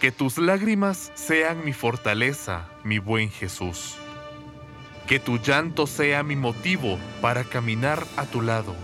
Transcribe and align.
Que 0.00 0.12
tus 0.12 0.38
lágrimas 0.38 1.12
sean 1.14 1.62
mi 1.62 1.74
fortaleza, 1.74 2.66
mi 2.84 2.98
buen 2.98 3.30
Jesús. 3.30 3.96
Que 5.06 5.20
tu 5.20 5.36
llanto 5.36 5.86
sea 5.86 6.22
mi 6.22 6.36
motivo 6.36 6.98
para 7.20 7.44
caminar 7.44 8.06
a 8.16 8.24
tu 8.24 8.40
lado. 8.40 8.74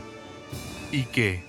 Y 0.92 1.04
que, 1.04 1.42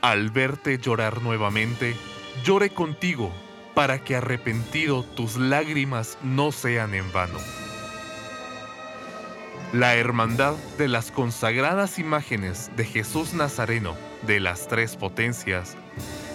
al 0.00 0.30
verte 0.30 0.76
llorar 0.78 1.22
nuevamente, 1.22 1.94
llore 2.42 2.70
contigo 2.70 3.32
para 3.74 4.02
que 4.02 4.16
arrepentido 4.16 5.04
tus 5.04 5.36
lágrimas 5.36 6.18
no 6.24 6.50
sean 6.50 6.92
en 6.92 7.12
vano. 7.12 7.38
La 9.72 9.94
hermandad 9.94 10.56
de 10.78 10.88
las 10.88 11.12
consagradas 11.12 12.00
imágenes 12.00 12.72
de 12.76 12.84
Jesús 12.84 13.34
Nazareno 13.34 13.96
de 14.26 14.40
las 14.40 14.66
Tres 14.66 14.96
Potencias 14.96 15.76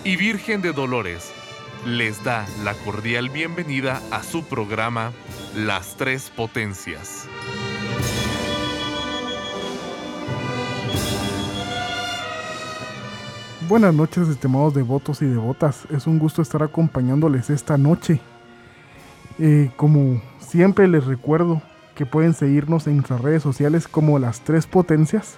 y 0.06 0.16
Virgen 0.16 0.62
de 0.62 0.72
Dolores 0.72 1.34
les 1.86 2.24
da 2.24 2.46
la 2.64 2.74
cordial 2.74 3.30
bienvenida 3.30 4.02
a 4.12 4.24
su 4.24 4.44
programa 4.44 5.12
Las 5.56 5.96
Tres 5.96 6.30
Potencias. 6.30 7.28
Buenas 13.68 13.94
noches, 13.94 14.30
estimados 14.30 14.74
devotos 14.74 15.22
y 15.22 15.26
devotas. 15.26 15.86
Es 15.90 16.08
un 16.08 16.20
gusto 16.20 16.42
estar 16.42 16.64
acompañándoles 16.64 17.50
esta 17.50 17.78
noche. 17.78 18.20
Eh, 19.40 19.72
como 19.76 20.22
siempre 20.40 20.88
les 20.88 21.06
recuerdo 21.06 21.62
que 21.96 22.06
pueden 22.06 22.34
seguirnos 22.34 22.88
en 22.88 22.98
nuestras 22.98 23.22
redes 23.22 23.44
sociales 23.44 23.88
como 23.88 24.20
Las 24.20 24.42
Tres 24.42 24.68
Potencias. 24.68 25.36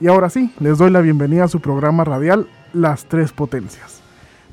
Y 0.00 0.06
ahora 0.06 0.30
sí, 0.30 0.52
les 0.60 0.78
doy 0.78 0.90
la 0.90 1.00
bienvenida 1.00 1.44
a 1.44 1.48
su 1.48 1.60
programa 1.60 2.04
radial 2.04 2.48
Las 2.72 3.06
Tres 3.06 3.32
Potencias. 3.32 3.97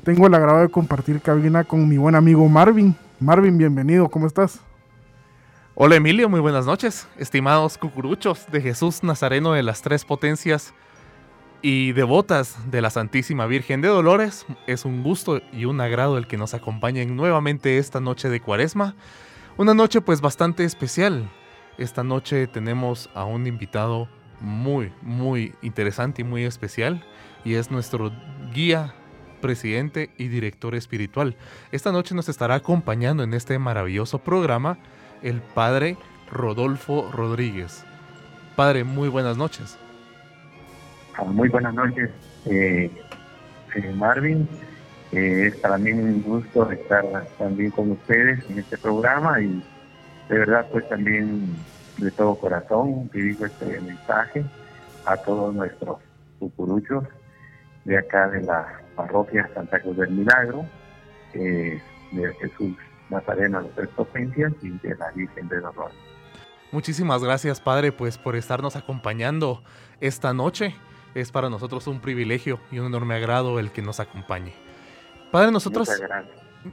Tengo 0.06 0.28
el 0.28 0.34
agrado 0.34 0.60
de 0.60 0.68
compartir 0.68 1.20
cabina 1.20 1.64
con 1.64 1.88
mi 1.88 1.96
buen 1.96 2.14
amigo 2.14 2.48
Marvin. 2.48 2.94
Marvin, 3.18 3.58
bienvenido, 3.58 4.08
¿cómo 4.08 4.28
estás? 4.28 4.60
Hola 5.74 5.96
Emilio, 5.96 6.28
muy 6.28 6.38
buenas 6.38 6.64
noches, 6.64 7.08
estimados 7.18 7.76
cucuruchos 7.76 8.46
de 8.52 8.60
Jesús 8.60 9.02
Nazareno 9.02 9.54
de 9.54 9.64
las 9.64 9.82
Tres 9.82 10.04
Potencias 10.04 10.74
y 11.60 11.90
devotas 11.90 12.56
de 12.70 12.82
la 12.82 12.90
Santísima 12.90 13.46
Virgen 13.46 13.80
de 13.80 13.88
Dolores. 13.88 14.46
Es 14.68 14.84
un 14.84 15.02
gusto 15.02 15.40
y 15.52 15.64
un 15.64 15.80
agrado 15.80 16.18
el 16.18 16.28
que 16.28 16.36
nos 16.36 16.54
acompañen 16.54 17.16
nuevamente 17.16 17.78
esta 17.78 17.98
noche 17.98 18.28
de 18.28 18.38
Cuaresma. 18.38 18.94
Una 19.56 19.74
noche 19.74 20.00
pues 20.00 20.20
bastante 20.20 20.62
especial. 20.62 21.28
Esta 21.78 22.04
noche 22.04 22.46
tenemos 22.46 23.10
a 23.12 23.24
un 23.24 23.48
invitado 23.48 24.06
muy, 24.40 24.92
muy 25.02 25.56
interesante 25.62 26.22
y 26.22 26.24
muy 26.24 26.44
especial 26.44 27.04
y 27.44 27.54
es 27.54 27.72
nuestro 27.72 28.12
guía 28.54 28.94
presidente 29.36 30.10
y 30.18 30.28
director 30.28 30.74
espiritual. 30.74 31.36
Esta 31.72 31.92
noche 31.92 32.14
nos 32.14 32.28
estará 32.28 32.56
acompañando 32.56 33.22
en 33.22 33.34
este 33.34 33.58
maravilloso 33.58 34.18
programa 34.18 34.78
el 35.22 35.40
padre 35.40 35.96
Rodolfo 36.30 37.10
Rodríguez. 37.12 37.84
Padre, 38.56 38.84
muy 38.84 39.08
buenas 39.08 39.36
noches. 39.36 39.78
Muy 41.26 41.48
buenas 41.48 41.74
noches, 41.74 42.10
eh, 42.46 42.90
eh, 43.74 43.92
Marvin. 43.94 44.48
Eh, 45.12 45.46
es 45.48 45.56
para 45.56 45.78
mí 45.78 45.92
un 45.92 46.22
gusto 46.22 46.70
estar 46.70 47.04
también 47.38 47.70
con 47.70 47.92
ustedes 47.92 48.44
en 48.50 48.58
este 48.58 48.76
programa 48.76 49.40
y 49.40 49.62
de 50.28 50.38
verdad 50.38 50.66
pues 50.72 50.88
también 50.88 51.54
de 51.98 52.10
todo 52.10 52.34
corazón 52.34 53.08
dirijo 53.12 53.46
este 53.46 53.80
mensaje 53.80 54.44
a 55.04 55.16
todos 55.16 55.54
nuestros 55.54 55.98
cucuruchos 56.38 57.04
de 57.84 57.98
acá 57.98 58.28
de 58.28 58.42
la 58.42 58.80
parroquia 58.96 59.48
Santa 59.54 59.80
Cruz 59.80 59.96
del 59.98 60.10
Milagro, 60.10 60.66
eh, 61.34 61.80
de 62.10 62.34
Jesús 62.34 62.74
Nazareno 63.10 63.62
de 63.62 63.68
Tres 63.70 63.88
Potencias 63.90 64.52
y 64.62 64.70
de 64.70 64.96
la 64.96 65.10
Virgen 65.12 65.48
de 65.48 65.60
Dolor. 65.60 65.92
Muchísimas 66.72 67.22
gracias, 67.22 67.60
Padre, 67.60 67.92
pues 67.92 68.18
por 68.18 68.34
estarnos 68.34 68.74
acompañando 68.74 69.62
esta 70.00 70.34
noche. 70.34 70.74
Es 71.14 71.30
para 71.30 71.48
nosotros 71.48 71.86
un 71.86 72.00
privilegio 72.00 72.60
y 72.70 72.78
un 72.78 72.86
enorme 72.86 73.14
agrado 73.14 73.58
el 73.58 73.70
que 73.70 73.82
nos 73.82 74.00
acompañe. 74.00 74.52
Padre, 75.30 75.52
nosotros 75.52 75.88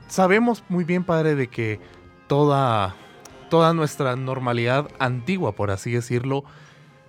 sabemos 0.08 0.64
muy 0.68 0.84
bien, 0.84 1.04
Padre, 1.04 1.36
de 1.36 1.48
que 1.48 1.80
toda, 2.28 2.96
toda 3.50 3.74
nuestra 3.74 4.16
normalidad 4.16 4.90
antigua, 5.00 5.54
por 5.54 5.72
así 5.72 5.94
decirlo, 5.94 6.44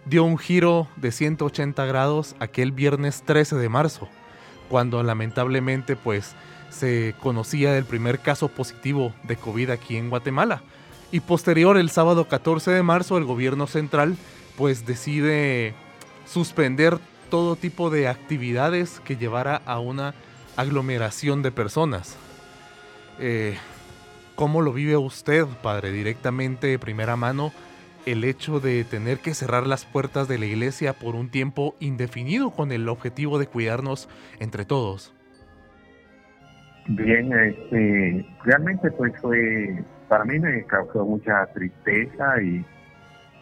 dio 0.04 0.22
un 0.22 0.38
giro 0.38 0.86
de 0.96 1.10
180 1.10 1.84
grados 1.86 2.36
aquel 2.38 2.72
viernes 2.72 3.22
13 3.24 3.56
de 3.56 3.68
marzo 3.68 4.08
cuando 4.68 5.02
lamentablemente 5.02 5.96
pues 5.96 6.34
se 6.70 7.14
conocía 7.20 7.72
del 7.72 7.84
primer 7.84 8.18
caso 8.18 8.48
positivo 8.48 9.12
de 9.22 9.36
COVID 9.36 9.70
aquí 9.70 9.96
en 9.96 10.10
Guatemala. 10.10 10.62
Y 11.12 11.20
posterior, 11.20 11.76
el 11.76 11.90
sábado 11.90 12.26
14 12.26 12.72
de 12.72 12.82
marzo, 12.82 13.16
el 13.18 13.24
gobierno 13.24 13.66
central 13.66 14.16
pues 14.56 14.86
decide 14.86 15.74
suspender 16.26 16.98
todo 17.30 17.56
tipo 17.56 17.90
de 17.90 18.08
actividades 18.08 19.00
que 19.00 19.16
llevara 19.16 19.62
a 19.66 19.78
una 19.78 20.14
aglomeración 20.56 21.42
de 21.42 21.52
personas. 21.52 22.16
Eh, 23.18 23.56
¿Cómo 24.34 24.62
lo 24.62 24.72
vive 24.72 24.96
usted, 24.96 25.46
padre, 25.62 25.92
directamente 25.92 26.66
de 26.66 26.78
primera 26.78 27.16
mano? 27.16 27.52
El 28.06 28.24
hecho 28.24 28.60
de 28.60 28.84
tener 28.84 29.18
que 29.18 29.34
cerrar 29.34 29.66
las 29.66 29.84
puertas 29.84 30.28
de 30.28 30.38
la 30.38 30.46
iglesia 30.46 30.92
por 30.92 31.14
un 31.14 31.30
tiempo 31.30 31.74
indefinido 31.80 32.50
con 32.50 32.72
el 32.72 32.88
objetivo 32.88 33.38
de 33.38 33.46
cuidarnos 33.46 34.08
entre 34.40 34.64
todos? 34.64 35.12
Bien, 36.86 37.32
este, 37.32 38.26
realmente 38.44 38.90
pues 38.90 39.12
fue, 39.20 39.82
para 40.08 40.24
mí 40.24 40.38
me 40.38 40.64
causó 40.64 41.04
mucha 41.04 41.46
tristeza 41.54 42.42
y, 42.42 42.64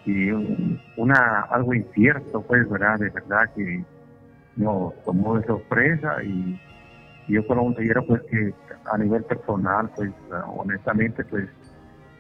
y 0.07 0.31
una 0.97 1.43
algo 1.51 1.75
incierto, 1.75 2.43
pues, 2.43 2.69
¿verdad? 2.71 3.01
De 3.01 3.11
verdad 3.11 3.51
que 3.55 3.85
nos 4.57 4.95
tomó 5.05 5.39
de 5.39 5.47
sorpresa 5.47 6.23
y, 6.23 6.61
y 7.27 7.35
yo 7.35 7.47
considero 7.47 8.07
pues 8.07 8.23
que 8.31 8.55
a 8.93 8.99
nivel 8.99 9.25
personal, 9.25 9.91
pues, 9.97 10.11
honestamente, 10.47 11.25
pues, 11.25 11.49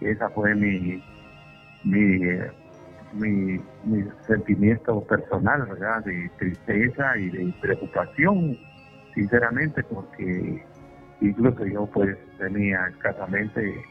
esa 0.00 0.28
fue 0.30 0.54
mi, 0.56 1.02
mi, 1.84 2.20
mi, 3.12 3.60
mi 3.84 4.04
sentimiento 4.26 5.02
personal, 5.04 5.66
¿verdad? 5.66 6.04
De 6.04 6.30
tristeza 6.38 7.16
y 7.18 7.30
de 7.30 7.54
preocupación, 7.60 8.58
sinceramente, 9.14 9.82
porque 9.84 10.64
incluso 11.20 11.66
yo 11.66 11.86
pues 11.86 12.16
tenía 12.38 12.86
escasamente 12.88 13.84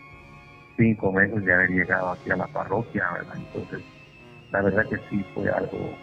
cinco 0.78 1.12
meses 1.12 1.44
de 1.46 1.54
haber 1.54 1.70
llegado 1.70 2.12
aquí 2.12 2.32
a 2.32 2.38
la 2.38 2.48
parroquia, 2.48 3.12
¿verdad? 3.14 3.36
Entonces, 3.38 3.82
la 4.52 4.62
verdad 4.62 4.86
que 4.90 4.98
sí 5.10 5.26
fue 5.34 5.50
algo, 5.50 5.96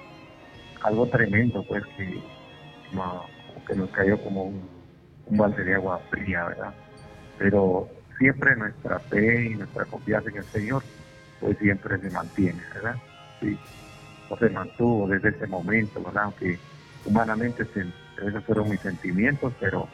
algo 0.83 1.07
tremendo, 1.09 1.65
pues 1.69 1.85
que, 1.97 2.21
que 3.67 3.75
nos 3.75 3.91
cayó 3.91 4.19
como 4.23 4.45
un, 4.45 4.69
un 5.27 5.37
balde 5.37 5.65
de 5.65 5.75
agua 5.75 6.01
fría, 6.11 6.45
¿verdad? 6.45 6.75
Pero 7.39 7.89
siempre 8.19 8.57
nuestra 8.57 8.99
fe 9.01 9.51
y 9.51 9.55
nuestra 9.55 9.85
confianza 9.85 10.31
en 10.31 10.37
el 10.39 10.45
Señor 10.47 10.83
pues 11.41 11.59
siempre 11.59 11.99
se 11.99 12.11
mantiene, 12.11 12.63
¿verdad? 12.75 12.97
Sí, 13.41 13.59
o 14.29 14.37
se 14.37 14.51
mantuvo 14.51 15.09
desde 15.09 15.31
ese 15.31 15.47
momento, 15.47 16.03
¿verdad? 16.03 16.25
Aunque 16.25 16.59
humanamente 17.05 17.63
esos 17.63 18.45
fueron 18.45 18.69
mis 18.69 18.81
sentimientos, 18.81 19.53
pero 19.61 19.89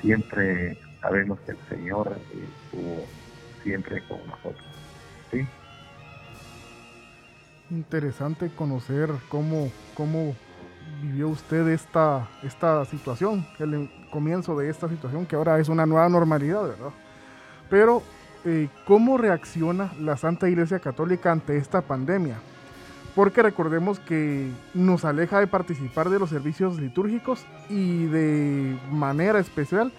siempre 0.00 0.76
sabemos 1.00 1.40
que 1.40 1.52
el 1.52 1.58
Señor 1.68 2.16
estuvo 2.32 3.06
siempre 3.62 4.02
con 4.06 4.18
nosotros, 4.26 4.64
¿sí? 5.30 5.46
Interesante 7.70 8.50
conocer 8.54 9.10
cómo, 9.28 9.70
cómo 9.94 10.36
vivió 11.02 11.28
usted 11.28 11.68
esta, 11.68 12.28
esta 12.42 12.84
situación, 12.84 13.46
el 13.58 13.90
comienzo 14.10 14.56
de 14.56 14.68
esta 14.68 14.88
situación, 14.88 15.26
que 15.26 15.36
ahora 15.36 15.58
es 15.58 15.68
una 15.68 15.86
nueva 15.86 16.08
normalidad, 16.08 16.62
¿verdad? 16.62 16.90
Pero 17.70 18.02
eh, 18.44 18.68
cómo 18.86 19.18
reacciona 19.18 19.92
la 20.00 20.16
Santa 20.16 20.48
Iglesia 20.48 20.78
Católica 20.78 21.32
ante 21.32 21.56
esta 21.56 21.82
pandemia. 21.82 22.36
Porque 23.14 23.42
recordemos 23.42 24.00
que 24.00 24.50
nos 24.74 25.04
aleja 25.04 25.38
de 25.38 25.46
participar 25.46 26.10
de 26.10 26.18
los 26.18 26.30
servicios 26.30 26.80
litúrgicos 26.80 27.46
y 27.68 28.06
de 28.06 28.76
manera 28.90 29.38
especial 29.38 29.92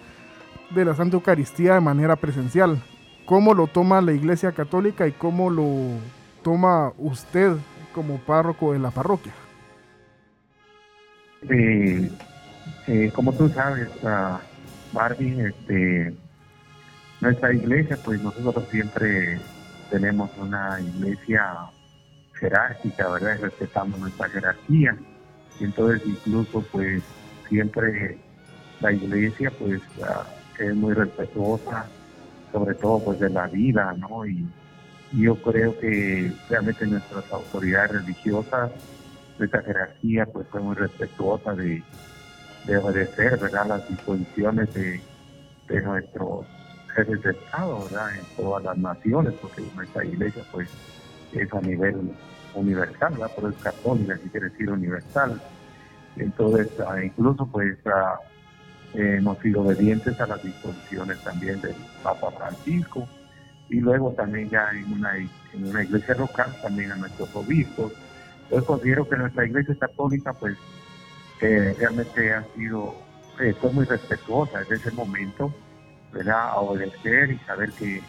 de 0.74 0.84
la 0.84 0.94
Santa 0.94 1.16
Eucaristía 1.16 1.74
de 1.74 1.80
manera 1.80 2.16
presencial. 2.16 2.82
¿Cómo 3.24 3.54
lo 3.54 3.66
toma 3.66 4.00
la 4.00 4.12
Iglesia 4.12 4.52
Católica 4.52 5.08
y 5.08 5.12
cómo 5.12 5.50
lo 5.50 5.98
toma 6.42 6.92
usted 6.98 7.56
como 7.94 8.18
párroco 8.18 8.72
de 8.72 8.78
la 8.78 8.90
parroquia? 8.90 9.32
Eh, 11.48 12.10
eh, 12.86 13.10
como 13.14 13.32
tú 13.32 13.48
sabes, 13.48 13.88
uh, 14.02 14.38
este, 15.18 16.14
nuestra 17.20 17.52
iglesia, 17.52 17.98
pues 18.04 18.22
nosotros 18.22 18.64
siempre 18.70 19.38
tenemos 19.90 20.30
una 20.38 20.80
iglesia 20.80 21.54
jerárquica, 22.34 23.08
¿verdad? 23.08 23.38
Respetamos 23.40 23.98
nuestra 23.98 24.28
jerarquía. 24.28 24.96
Entonces 25.60 26.06
incluso 26.06 26.62
pues 26.70 27.02
siempre 27.48 28.18
la 28.80 28.92
iglesia 28.92 29.50
pues 29.58 29.80
ah, 30.02 30.26
es 30.58 30.74
muy 30.74 30.92
respetuosa 30.92 31.86
sobre 32.52 32.74
todo 32.74 33.00
pues 33.00 33.20
de 33.20 33.30
la 33.30 33.46
vida, 33.46 33.94
¿no? 33.98 34.26
Y, 34.26 34.48
yo 35.12 35.36
creo 35.36 35.78
que 35.78 36.32
realmente 36.50 36.84
nuestras 36.84 37.32
autoridades 37.32 37.92
religiosas, 37.92 38.72
nuestra 39.38 39.62
jerarquía, 39.62 40.26
pues 40.26 40.48
fue 40.48 40.60
muy 40.60 40.74
respetuosa 40.74 41.54
de, 41.54 41.82
de 42.64 42.76
obedecer, 42.76 43.38
¿verdad?, 43.38 43.66
las 43.68 43.88
disposiciones 43.88 44.74
de, 44.74 45.00
de 45.68 45.80
nuestros 45.80 46.44
jefes 46.96 47.22
de 47.22 47.32
¿verdad?, 47.32 48.16
en 48.16 48.24
todas 48.36 48.64
las 48.64 48.78
naciones, 48.78 49.34
porque 49.40 49.62
nuestra 49.74 50.04
iglesia, 50.04 50.42
pues, 50.50 50.68
es 51.32 51.52
a 51.52 51.60
nivel 51.60 52.10
universal, 52.54 53.12
¿verdad?, 53.12 53.32
pero 53.36 53.48
es 53.50 53.56
católica, 53.56 54.18
si 54.22 54.28
quiere 54.30 54.48
decir 54.48 54.70
universal. 54.70 55.40
Entonces, 56.16 56.68
ah, 56.86 57.02
incluso, 57.02 57.46
pues, 57.46 57.76
ah, 57.86 58.18
hemos 58.94 59.38
sido 59.40 59.62
obedientes 59.62 60.18
a 60.20 60.26
las 60.26 60.42
disposiciones 60.42 61.18
también 61.22 61.60
del 61.60 61.74
Papa 62.02 62.30
Francisco 62.32 63.06
y 63.68 63.80
luego 63.80 64.12
también 64.12 64.48
ya 64.48 64.70
en 64.70 64.90
una, 64.92 65.16
en 65.18 65.68
una 65.68 65.82
iglesia 65.84 66.14
local 66.14 66.54
también 66.62 66.92
a 66.92 66.96
nuestros 66.96 67.28
obispos. 67.34 67.92
Entonces 68.44 68.66
considero 68.66 69.08
que 69.08 69.16
nuestra 69.16 69.44
iglesia 69.44 69.74
católica 69.74 70.32
pues 70.32 70.56
realmente 71.40 72.32
ha 72.32 72.44
sido, 72.54 72.94
eh, 73.40 73.54
muy 73.72 73.84
respetuosa 73.84 74.60
desde 74.60 74.76
ese 74.76 74.90
momento, 74.92 75.52
¿verdad? 76.12 76.50
A 76.50 76.56
obedecer 76.56 77.30
y 77.30 77.38
saber 77.40 77.72
que 77.72 78.02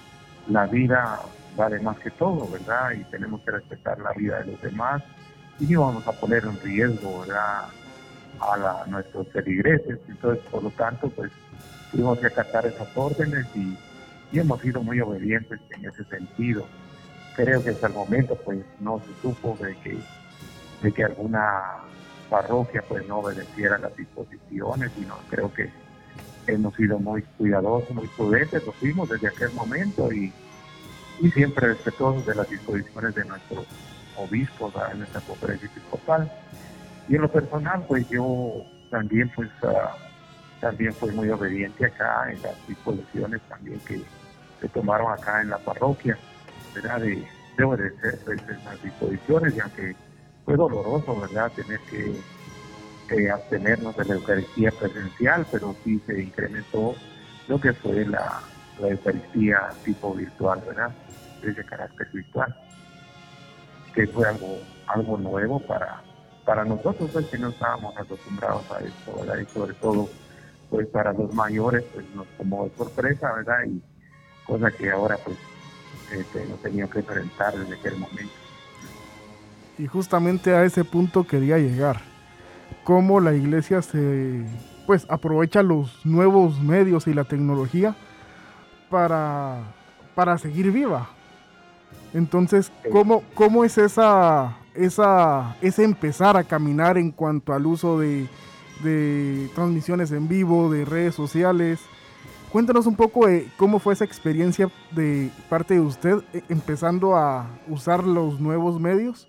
la 0.47 0.65
vida 0.65 1.19
vale 1.55 1.79
más 1.79 1.97
que 1.99 2.11
todo, 2.11 2.49
¿verdad? 2.49 2.91
Y 2.91 3.03
tenemos 3.05 3.41
que 3.41 3.51
respetar 3.51 3.99
la 3.99 4.13
vida 4.13 4.39
de 4.39 4.51
los 4.51 4.61
demás 4.61 5.03
y 5.59 5.65
no 5.65 5.81
vamos 5.81 6.07
a 6.07 6.11
poner 6.11 6.43
en 6.43 6.59
riesgo, 6.61 7.21
¿verdad? 7.21 7.69
a, 8.39 8.85
nuestros 8.87 9.27
feligreses. 9.29 9.99
Entonces, 10.07 10.43
por 10.49 10.63
lo 10.63 10.69
tanto, 10.71 11.09
pues 11.09 11.31
tuvimos 11.91 12.19
que 12.19 12.27
acatar 12.27 12.65
esas 12.65 12.87
órdenes 12.95 13.45
y, 13.55 13.77
hemos 14.33 14.59
sido 14.61 14.83
muy 14.83 14.99
obedientes 14.99 15.59
en 15.69 15.85
ese 15.85 16.03
sentido. 16.05 16.65
Creo 17.35 17.63
que 17.63 17.69
hasta 17.69 17.87
el 17.87 17.93
momento, 17.93 18.35
pues 18.35 18.59
no 18.79 18.99
se 18.99 19.21
supo 19.21 19.57
de 19.61 19.73
que, 19.77 19.97
de 20.81 20.91
que 20.91 21.03
alguna 21.03 21.77
parroquia 22.29 22.83
pues 22.87 23.07
no 23.07 23.19
obedeciera 23.19 23.77
las 23.77 23.95
disposiciones, 23.95 24.91
sino 24.97 25.17
creo 25.29 25.53
que 25.53 25.69
hemos 26.47 26.75
sido 26.75 26.99
muy 26.99 27.21
cuidadosos, 27.37 27.91
muy 27.91 28.07
prudentes, 28.07 28.65
lo 28.65 28.71
fuimos 28.73 29.09
desde 29.09 29.27
aquel 29.27 29.51
momento 29.51 30.11
y, 30.11 30.33
y 31.19 31.31
siempre 31.31 31.67
respetuosos 31.67 32.25
de 32.25 32.35
las 32.35 32.49
disposiciones 32.49 33.15
de 33.15 33.25
nuestros 33.25 33.65
obispos, 34.17 34.73
en 34.91 34.99
nuestra 34.99 35.21
conferencia 35.21 35.67
episcopal. 35.67 36.31
Y 37.09 37.15
en 37.15 37.21
lo 37.21 37.31
personal, 37.31 37.85
pues 37.87 38.09
yo 38.09 38.63
también 38.89 39.31
pues 39.35 39.49
ah, 39.63 39.95
también 40.59 40.93
fui 40.93 41.11
muy 41.11 41.29
obediente 41.29 41.85
acá 41.85 42.31
en 42.31 42.41
las 42.41 42.67
disposiciones 42.67 43.41
también 43.47 43.79
que 43.81 44.01
se 44.59 44.67
tomaron 44.69 45.11
acá 45.11 45.41
en 45.41 45.49
la 45.49 45.57
parroquia, 45.59 46.17
¿verdad? 46.73 47.01
De, 47.01 47.27
de 47.57 47.63
obedecer 47.63 48.19
pues, 48.25 48.41
las 48.65 48.81
disposiciones 48.81 49.55
y 49.55 49.59
aunque 49.59 49.95
fue 50.45 50.55
doloroso, 50.55 51.19
¿verdad? 51.19 51.51
Tener 51.51 51.79
que 51.81 52.19
abstenernos 53.31 53.95
de 53.95 54.05
la 54.05 54.15
Eucaristía 54.15 54.71
presencial, 54.71 55.45
pero 55.51 55.75
sí 55.83 56.01
se 56.05 56.21
incrementó 56.21 56.95
lo 57.47 57.59
que 57.59 57.73
fue 57.73 58.05
la, 58.05 58.41
la 58.79 58.87
Eucaristía 58.89 59.69
tipo 59.83 60.13
virtual, 60.13 60.61
¿verdad? 60.67 60.91
De 61.41 61.51
ese 61.51 61.63
carácter 61.63 62.07
virtual, 62.13 62.55
que 63.93 64.07
fue 64.07 64.27
algo, 64.27 64.59
algo 64.87 65.17
nuevo 65.17 65.59
para, 65.59 66.01
para 66.45 66.65
nosotros 66.65 67.09
pues 67.11 67.25
que 67.27 67.37
no 67.37 67.49
estábamos 67.49 67.95
acostumbrados 67.97 68.69
a 68.71 68.79
esto, 68.79 69.19
¿verdad? 69.19 69.39
Y 69.39 69.45
sobre 69.53 69.73
todo 69.75 70.09
pues 70.69 70.87
para 70.87 71.13
los 71.13 71.33
mayores 71.33 71.83
pues 71.93 72.05
nos 72.13 72.27
tomó 72.37 72.65
de 72.65 72.71
sorpresa, 72.77 73.31
¿verdad? 73.33 73.63
Y 73.65 73.81
cosa 74.45 74.69
que 74.71 74.91
ahora 74.91 75.17
pues 75.23 75.37
este, 76.11 76.45
no 76.45 76.55
tenía 76.55 76.87
que 76.87 76.99
enfrentar 76.99 77.57
desde 77.57 77.75
aquel 77.75 77.97
momento. 77.97 78.33
Y 79.77 79.85
justamente 79.85 80.53
a 80.55 80.63
ese 80.63 80.83
punto 80.83 81.25
quería 81.25 81.57
llegar. 81.57 82.01
Cómo 82.83 83.19
la 83.19 83.33
iglesia 83.33 83.81
se 83.81 84.45
pues 84.85 85.05
aprovecha 85.09 85.63
los 85.63 86.05
nuevos 86.05 86.61
medios 86.61 87.07
y 87.07 87.13
la 87.13 87.25
tecnología 87.25 87.95
para, 88.89 89.57
para 90.15 90.37
seguir 90.37 90.71
viva. 90.71 91.09
Entonces, 92.13 92.71
¿cómo, 92.89 93.23
¿cómo 93.35 93.65
es 93.65 93.77
esa 93.77 94.55
esa, 94.77 95.55
ese 95.61 95.83
empezar 95.83 96.37
a 96.37 96.43
caminar 96.43 96.97
en 96.97 97.11
cuanto 97.11 97.53
al 97.53 97.65
uso 97.65 97.99
de, 97.99 98.27
transmisiones 99.55 100.11
en 100.11 100.27
vivo, 100.27 100.69
de 100.69 100.85
redes 100.85 101.15
sociales. 101.15 101.79
Cuéntanos 102.51 102.85
un 102.85 102.95
poco 102.95 103.27
de 103.27 103.47
cómo 103.57 103.79
fue 103.79 103.93
esa 103.93 104.05
experiencia 104.05 104.69
de 104.91 105.31
parte 105.49 105.73
de 105.73 105.81
usted 105.81 106.19
eh, 106.33 106.43
empezando 106.47 107.15
a 107.15 107.47
usar 107.67 108.03
los 108.03 108.39
nuevos 108.39 108.79
medios 108.79 109.27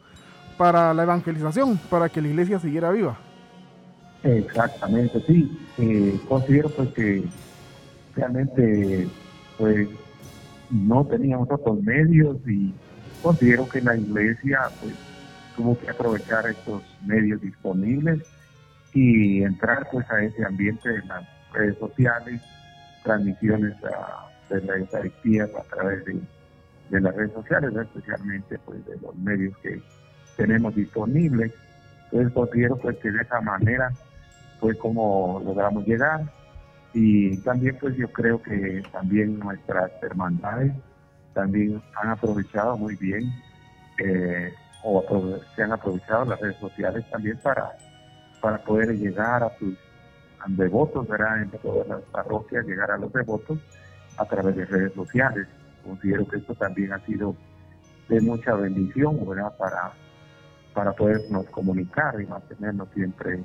para 0.57 0.95
la 0.95 1.03
evangelización, 1.03 1.79
para 1.91 2.09
que 2.09 2.21
la 2.21 2.29
iglesia 2.29 2.61
siguiera 2.61 2.91
viva. 2.91 3.19
Exactamente, 4.23 5.21
sí. 5.27 5.59
Eh, 5.79 6.19
considero 6.29 6.71
pues 6.71 6.89
que 6.91 7.25
realmente 8.17 9.09
pues 9.57 9.89
no 10.71 11.07
teníamos 11.07 11.49
otros 11.51 11.83
medios 11.83 12.37
y 12.47 12.75
considero 13.23 13.69
que 13.69 13.81
la 13.81 13.97
iglesia 13.97 14.59
pues 14.81 14.95
tuvo 15.57 15.79
que 15.79 15.91
aprovechar 15.91 16.47
estos 16.47 16.83
medios 17.05 17.41
disponibles 17.41 18.23
y 18.93 19.43
entrar 19.43 19.89
pues 19.93 20.09
a 20.11 20.23
ese 20.23 20.45
ambiente 20.45 20.89
de 20.89 21.05
las 21.07 21.25
redes 21.53 21.79
sociales, 21.79 22.41
transmisiones 23.05 23.75
de 24.51 24.61
la 24.63 24.77
Eucaristía 24.77 25.45
a 25.45 25.63
través 25.75 26.05
de, 26.05 27.01
las 27.01 27.15
redes 27.15 27.33
sociales, 27.33 27.73
especialmente 27.75 28.59
pues 28.65 28.85
de 28.87 28.97
los 28.99 29.15
medios 29.17 29.57
que 29.59 29.81
tenemos 30.37 30.75
disponibles. 30.75 31.53
Entonces 32.05 32.33
considero 32.33 32.77
pues 32.77 32.97
que 32.99 33.11
de 33.11 33.23
esa 33.23 33.41
manera 33.41 33.93
fue 34.61 34.77
como 34.77 35.41
logramos 35.45 35.87
llegar 35.87 36.23
y 36.93 37.37
también 37.39 37.77
pues 37.81 37.97
yo 37.97 38.11
creo 38.13 38.43
que 38.43 38.83
también 38.93 39.39
nuestras 39.39 39.91
hermandades 40.03 40.73
también 41.35 41.83
han 42.01 42.11
aprovechado 42.11 42.77
muy 42.77 42.97
bien 42.97 43.31
eh, 44.05 44.53
o 44.83 45.05
se 45.55 45.63
han 45.63 45.73
aprovechado 45.73 46.25
las 46.25 46.41
redes 46.41 46.57
sociales 46.57 47.05
también 47.11 47.39
para, 47.43 47.73
para 48.41 48.59
poder 48.59 48.97
llegar 48.97 49.43
a 49.43 49.57
sus 49.59 49.77
devotos, 50.49 51.07
¿verdad? 51.09 51.43
En 51.43 51.51
todas 51.51 51.87
las 51.89 52.01
parroquias, 52.05 52.65
llegar 52.65 52.91
a 52.91 52.97
los 52.97 53.13
devotos 53.13 53.59
a 54.17 54.25
través 54.25 54.57
de 54.57 54.65
redes 54.65 54.95
sociales. 54.95 55.47
Considero 55.85 56.27
que 56.27 56.37
esto 56.39 56.55
también 56.55 56.93
ha 56.93 57.01
sido 57.01 57.37
de 58.09 58.21
mucha 58.21 58.55
bendición, 58.55 59.19
¿verdad? 59.29 59.57
Para, 59.59 59.93
para 60.75 60.93
podernos 60.93 61.47
comunicar 61.47 62.21
y 62.21 62.27
mantenernos 62.27 62.89
siempre 62.95 63.45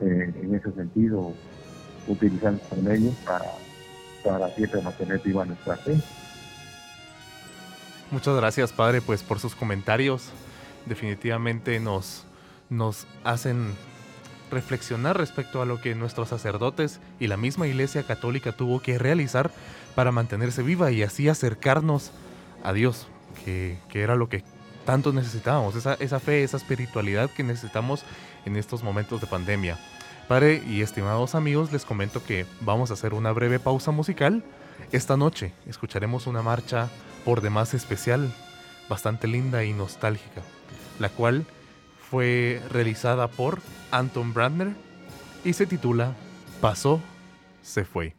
eh, 0.00 0.32
en 0.42 0.54
ese 0.54 0.72
sentido, 0.72 1.32
utilizando 2.06 2.62
estos 2.62 2.78
medios 2.78 3.14
para, 3.24 3.50
para 4.24 4.50
siempre 4.54 4.80
mantener 4.82 5.20
viva 5.20 5.44
nuestra 5.44 5.76
fe. 5.76 5.96
Muchas 8.10 8.36
gracias, 8.36 8.72
Padre, 8.72 9.00
pues 9.00 9.22
por 9.22 9.40
sus 9.40 9.54
comentarios 9.54 10.30
definitivamente 10.86 11.80
nos, 11.80 12.24
nos 12.68 13.06
hacen 13.24 13.74
reflexionar 14.50 15.16
respecto 15.16 15.62
a 15.62 15.66
lo 15.66 15.80
que 15.80 15.94
nuestros 15.94 16.28
sacerdotes 16.28 17.00
y 17.18 17.26
la 17.26 17.36
misma 17.36 17.66
Iglesia 17.66 18.04
Católica 18.04 18.52
tuvo 18.52 18.80
que 18.80 18.98
realizar 18.98 19.50
para 19.94 20.12
mantenerse 20.12 20.62
viva 20.62 20.90
y 20.90 21.02
así 21.02 21.28
acercarnos 21.28 22.12
a 22.62 22.72
Dios, 22.72 23.08
que, 23.44 23.78
era 23.92 24.14
lo 24.14 24.28
que 24.28 24.42
tanto 24.84 25.12
necesitábamos, 25.12 25.76
esa, 25.76 25.94
esa 25.94 26.20
fe, 26.20 26.42
esa 26.42 26.56
espiritualidad 26.56 27.30
que 27.30 27.42
necesitamos 27.42 28.04
en 28.44 28.56
estos 28.56 28.82
momentos 28.82 29.20
de 29.20 29.26
pandemia. 29.26 29.78
Padre 30.28 30.62
y 30.66 30.80
estimados 30.80 31.34
amigos, 31.34 31.72
les 31.72 31.84
comento 31.84 32.24
que 32.24 32.46
vamos 32.60 32.90
a 32.90 32.94
hacer 32.94 33.14
una 33.14 33.32
breve 33.32 33.58
pausa 33.58 33.90
musical. 33.90 34.42
Esta 34.92 35.16
noche 35.16 35.52
escucharemos 35.66 36.26
una 36.26 36.42
marcha 36.42 36.88
por 37.24 37.40
demás 37.40 37.74
especial, 37.74 38.32
bastante 38.88 39.28
linda 39.28 39.64
y 39.64 39.72
nostálgica 39.72 40.42
la 40.98 41.08
cual 41.08 41.46
fue 42.10 42.62
realizada 42.70 43.28
por 43.28 43.60
Anton 43.90 44.32
Brandner 44.34 44.74
y 45.44 45.52
se 45.52 45.66
titula 45.66 46.14
Pasó, 46.60 47.00
se 47.62 47.84
fue. 47.84 48.14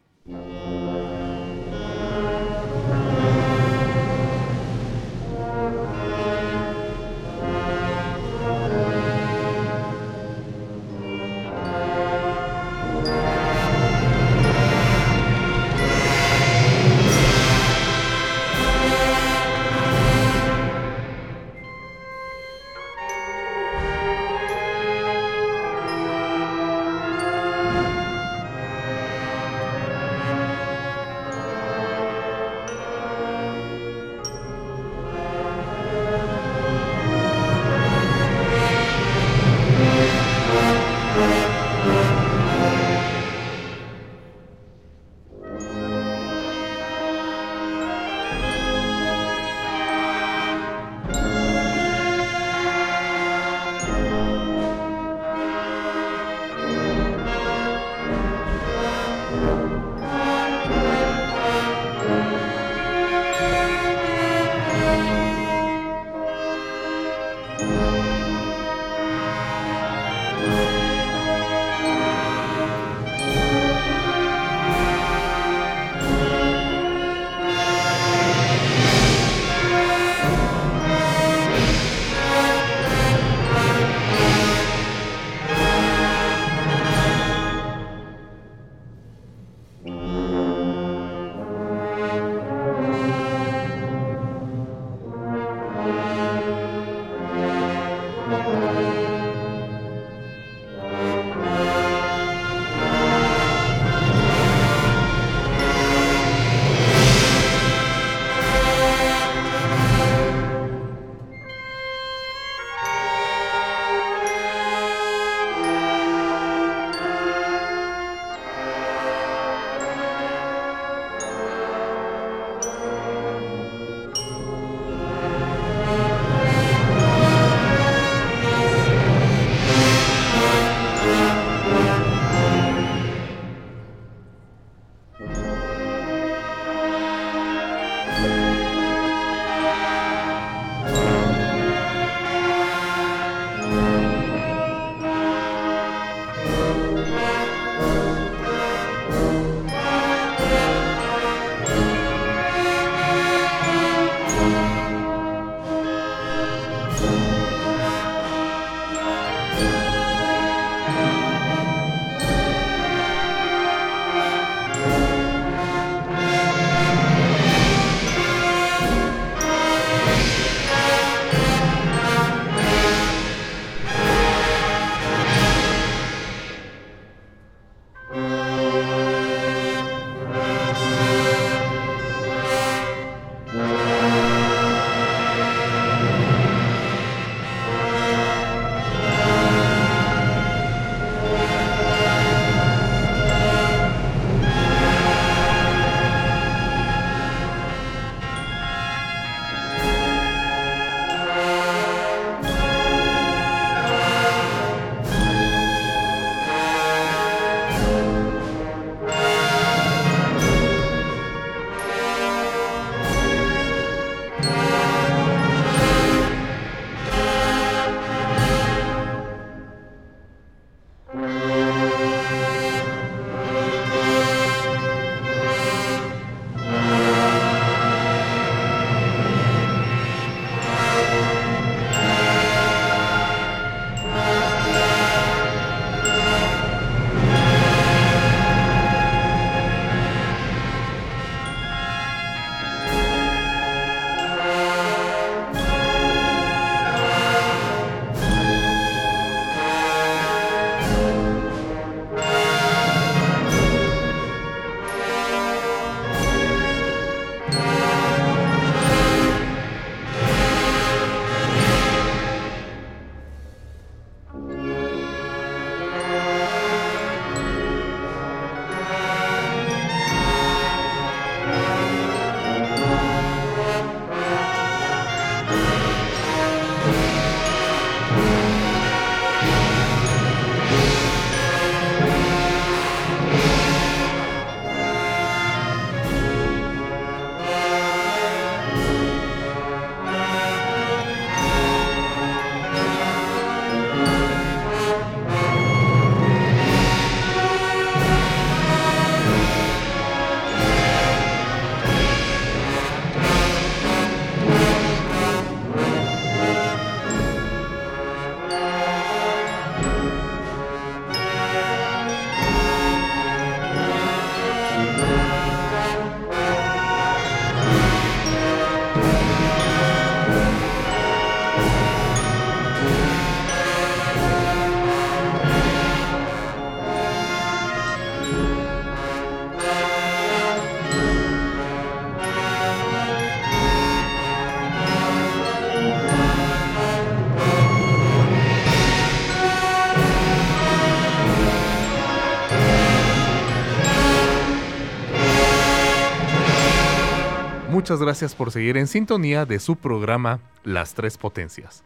Muchas 347.86 348.00
gracias 348.00 348.34
por 348.34 348.50
seguir 348.50 348.76
en 348.78 348.88
sintonía 348.88 349.46
de 349.46 349.60
su 349.60 349.76
programa 349.76 350.40
Las 350.64 350.94
Tres 350.94 351.18
Potencias. 351.18 351.84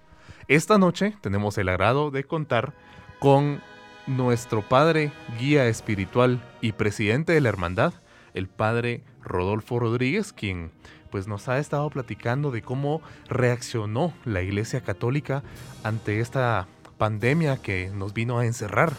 Esta 0.49 0.79
noche 0.79 1.15
tenemos 1.21 1.59
el 1.59 1.69
agrado 1.69 2.11
de 2.11 2.25
contar 2.25 2.73
con 3.19 3.61
nuestro 4.07 4.67
padre, 4.67 5.13
guía 5.39 5.67
espiritual 5.67 6.43
y 6.63 6.73
presidente 6.73 7.35
de 7.35 7.43
la 7.43 7.51
hermandad, 7.51 7.93
el 8.33 8.49
padre 8.49 9.03
Rodolfo 9.23 9.79
Rodríguez, 9.79 10.33
quien 10.33 10.71
pues 11.11 11.29
nos 11.29 11.51
ha 11.51 11.59
estado 11.59 11.91
platicando 11.91 12.51
de 12.51 12.63
cómo 12.63 13.03
reaccionó 13.29 14.15
la 14.25 14.41
Iglesia 14.41 14.81
Católica 14.81 15.43
ante 15.85 16.21
esta 16.21 16.67
pandemia 16.97 17.59
que 17.59 17.91
nos 17.95 18.15
vino 18.15 18.39
a 18.39 18.47
encerrar 18.47 18.95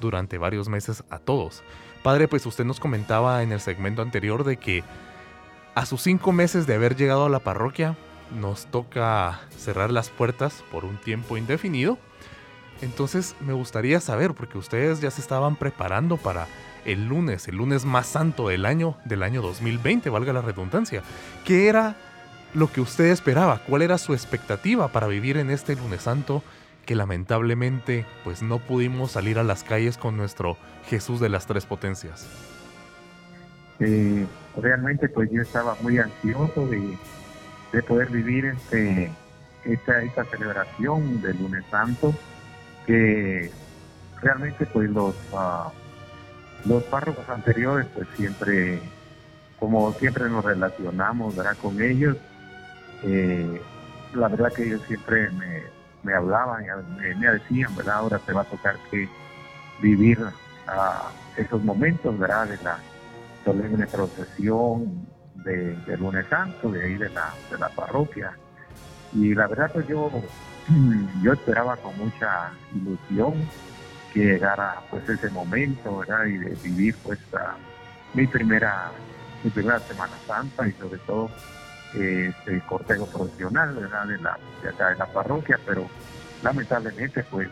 durante 0.00 0.38
varios 0.38 0.70
meses 0.70 1.04
a 1.10 1.18
todos. 1.18 1.62
Padre, 2.02 2.26
pues 2.26 2.46
usted 2.46 2.64
nos 2.64 2.80
comentaba 2.80 3.42
en 3.42 3.52
el 3.52 3.60
segmento 3.60 4.00
anterior 4.00 4.44
de 4.44 4.56
que 4.56 4.82
a 5.78 5.86
sus 5.86 6.02
cinco 6.02 6.32
meses 6.32 6.66
de 6.66 6.74
haber 6.74 6.96
llegado 6.96 7.26
a 7.26 7.28
la 7.28 7.38
parroquia, 7.38 7.96
nos 8.40 8.66
toca 8.66 9.42
cerrar 9.56 9.92
las 9.92 10.10
puertas 10.10 10.64
por 10.72 10.84
un 10.84 10.96
tiempo 10.96 11.36
indefinido. 11.36 11.98
Entonces 12.82 13.36
me 13.38 13.52
gustaría 13.52 14.00
saber, 14.00 14.34
porque 14.34 14.58
ustedes 14.58 15.00
ya 15.00 15.12
se 15.12 15.20
estaban 15.20 15.54
preparando 15.54 16.16
para 16.16 16.48
el 16.84 17.06
lunes, 17.06 17.46
el 17.46 17.54
lunes 17.54 17.84
más 17.84 18.08
santo 18.08 18.48
del 18.48 18.66
año, 18.66 18.96
del 19.04 19.22
año 19.22 19.40
2020, 19.40 20.10
valga 20.10 20.32
la 20.32 20.42
redundancia. 20.42 21.04
¿Qué 21.44 21.68
era 21.68 21.94
lo 22.54 22.72
que 22.72 22.80
usted 22.80 23.04
esperaba? 23.04 23.60
¿Cuál 23.60 23.82
era 23.82 23.98
su 23.98 24.14
expectativa 24.14 24.88
para 24.88 25.06
vivir 25.06 25.36
en 25.36 25.48
este 25.48 25.76
lunes 25.76 26.02
santo 26.02 26.42
que 26.86 26.96
lamentablemente 26.96 28.04
pues 28.24 28.42
no 28.42 28.58
pudimos 28.58 29.12
salir 29.12 29.38
a 29.38 29.44
las 29.44 29.62
calles 29.62 29.96
con 29.96 30.16
nuestro 30.16 30.56
Jesús 30.88 31.20
de 31.20 31.28
las 31.28 31.46
tres 31.46 31.66
potencias? 31.66 32.26
Eh, 33.80 34.26
realmente 34.56 35.08
pues 35.08 35.30
yo 35.30 35.42
estaba 35.42 35.76
muy 35.80 35.98
ansioso 35.98 36.66
de, 36.66 36.96
poder 37.82 38.08
vivir 38.10 38.46
este, 38.46 39.10
esta, 39.64 40.02
esta 40.02 40.24
celebración 40.24 41.20
del 41.22 41.38
lunes 41.38 41.64
santo 41.70 42.14
que 42.86 43.50
realmente 44.20 44.66
pues 44.66 44.90
los... 44.90 45.14
Uh, 45.32 45.70
los 46.64 46.82
párrocos 46.84 47.28
anteriores, 47.28 47.86
pues 47.94 48.06
siempre, 48.16 48.80
como 49.58 49.92
siempre 49.94 50.28
nos 50.28 50.44
relacionamos 50.44 51.34
con 51.60 51.80
ellos, 51.80 52.16
eh, 53.04 53.60
la 54.14 54.28
verdad 54.28 54.52
que 54.52 54.64
ellos 54.64 54.82
siempre 54.86 55.30
me, 55.30 55.62
me 56.02 56.14
hablaban, 56.14 56.64
me, 56.98 57.14
me, 57.14 57.32
decían, 57.32 57.74
¿verdad? 57.76 57.96
Ahora 57.96 58.18
te 58.18 58.32
va 58.32 58.42
a 58.42 58.44
tocar 58.44 58.76
que 58.90 59.08
vivir 59.80 60.18
a 60.66 61.10
esos 61.36 61.62
momentos, 61.62 62.18
¿verdad? 62.18 62.48
De 62.48 62.58
la 62.62 62.78
solemne 63.44 63.86
procesión 63.86 65.06
de, 65.34 65.96
lunes 65.98 66.26
santo, 66.28 66.70
de 66.70 66.84
ahí 66.84 66.94
de 66.94 67.08
la, 67.10 67.32
de 67.50 67.58
la 67.58 67.68
parroquia. 67.68 68.32
Y 69.12 69.34
la 69.34 69.46
verdad 69.46 69.70
pues 69.72 69.86
yo, 69.88 70.10
yo 71.22 71.32
esperaba 71.32 71.76
con 71.76 71.96
mucha 71.98 72.52
ilusión 72.74 73.34
que 74.12 74.20
llegara 74.20 74.82
pues 74.90 75.08
ese 75.08 75.30
momento, 75.30 75.98
¿verdad? 75.98 76.26
Y 76.26 76.38
de 76.38 76.54
vivir 76.62 76.96
pues 77.02 77.18
mi 78.14 78.26
primera 78.26 78.90
mi 79.44 79.50
primera 79.50 79.78
Semana 79.80 80.14
Santa 80.26 80.66
y 80.66 80.72
sobre 80.72 80.98
todo 81.00 81.30
este 81.94 82.60
cortejo 82.66 83.06
profesional, 83.06 83.74
¿verdad? 83.74 84.06
De, 84.06 84.18
la, 84.18 84.38
de 84.62 84.68
acá 84.68 84.90
de 84.90 84.96
la 84.96 85.06
parroquia, 85.06 85.58
pero 85.64 85.86
lamentablemente 86.42 87.24
pues 87.24 87.48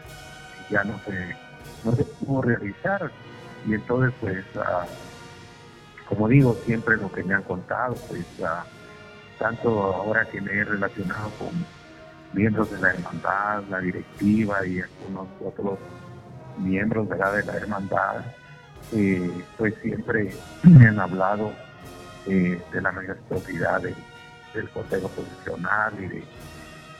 ya 0.71 0.85
no 0.85 0.99
se, 1.05 1.37
no 1.85 1.93
se 1.93 2.05
pudo 2.05 2.43
realizar 2.43 3.11
y 3.67 3.75
entonces 3.75 4.13
pues 4.21 4.45
ah, 4.57 4.85
como 6.09 6.29
digo 6.29 6.57
siempre 6.65 6.97
lo 6.97 7.11
que 7.11 7.23
me 7.25 7.35
han 7.35 7.43
contado 7.43 7.95
pues 8.09 8.25
tanto 9.39 9.95
ahora 9.95 10.25
que 10.25 10.41
me 10.41 10.53
he 10.53 10.65
relacionado 10.65 11.31
con 11.39 11.49
miembros 12.33 12.71
de 12.71 12.79
la 12.79 12.91
hermandad, 12.91 13.63
la 13.69 13.81
directiva 13.81 14.67
y 14.67 14.81
algunos 14.81 15.29
otros 15.45 15.79
miembros 16.59 17.09
de 17.09 17.17
la 17.17 17.57
hermandad, 17.57 18.25
eh, 18.93 19.45
pues 19.57 19.75
siempre 19.83 20.35
me 20.63 20.89
han 20.89 21.01
hablado 21.01 21.53
eh, 22.27 22.61
de 22.73 22.81
la 22.81 22.93
majestuosidad 22.93 23.83
del 23.83 24.71
consejo 24.71 25.09
profesional 25.09 25.93
y 25.99 26.07
de, 26.07 26.25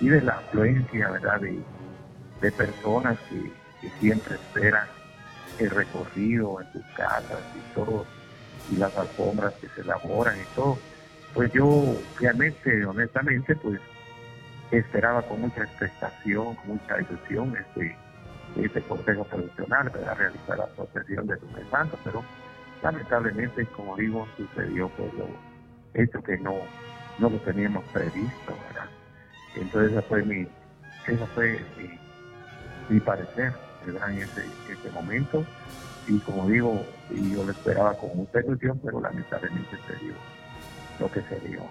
y 0.01 0.09
de 0.09 0.23
la 0.23 0.35
afluencia 0.35 1.11
¿verdad? 1.11 1.41
De, 1.41 2.53
personas 2.53 3.19
que, 3.29 3.51
siempre 4.01 4.35
esperan 4.35 4.87
el 5.59 5.71
recorrido 5.71 6.61
en 6.61 6.73
sus 6.73 6.85
casas 6.97 7.39
y 7.55 7.75
todo, 7.75 8.05
y 8.71 8.77
las 8.77 8.95
alfombras 8.97 9.55
que 9.61 9.69
se 9.71 9.81
elaboran 9.83 10.41
y 10.41 10.55
todo. 10.55 10.79
Pues 11.35 11.51
yo 11.53 12.01
realmente, 12.19 12.85
honestamente, 12.85 13.55
pues 13.57 13.81
esperaba 14.71 15.23
con 15.23 15.41
mucha 15.43 15.63
expectación, 15.63 16.55
con 16.57 16.69
mucha 16.69 17.01
ilusión 17.01 17.55
este 17.57 17.97
ese 18.57 18.81
consejo 18.83 19.25
profesional 19.25 19.91
para 19.91 20.15
realizar 20.15 20.57
la 20.57 20.67
procesión 20.69 21.27
de 21.27 21.39
lunes 21.41 21.67
santo, 21.71 21.99
pero 22.05 22.25
lamentablemente, 22.83 23.67
como 23.67 23.97
digo, 23.97 24.27
sucedió 24.37 24.89
por 24.91 25.13
lo 25.15 25.29
hecho 25.95 26.23
que 26.23 26.39
no, 26.39 26.55
no 27.19 27.31
lo 27.31 27.39
teníamos 27.41 27.85
previsto, 27.93 28.59
¿verdad? 28.67 28.89
Entonces 29.55 29.93
esa 29.93 30.03
fue 30.03 30.23
mi, 30.23 30.49
esa 31.07 31.27
fue 31.35 31.67
mi, 32.89 33.01
parecer, 33.01 33.53
¿verdad? 33.85 34.11
En 34.11 34.23
ese, 34.23 34.53
ese 34.73 34.91
momento, 34.91 35.45
y 36.09 36.19
como 36.21 36.49
digo, 36.49 36.85
yo 37.11 37.45
lo 37.45 37.51
esperaba 37.51 37.95
con 37.95 38.17
mucha 38.17 38.41
ilusión, 38.41 38.81
pero 38.85 39.01
lamentablemente 39.01 39.77
se 39.87 40.05
dio 40.05 40.15
lo 40.99 41.11
que 41.11 41.23
se 41.23 41.41
dio. 41.49 41.63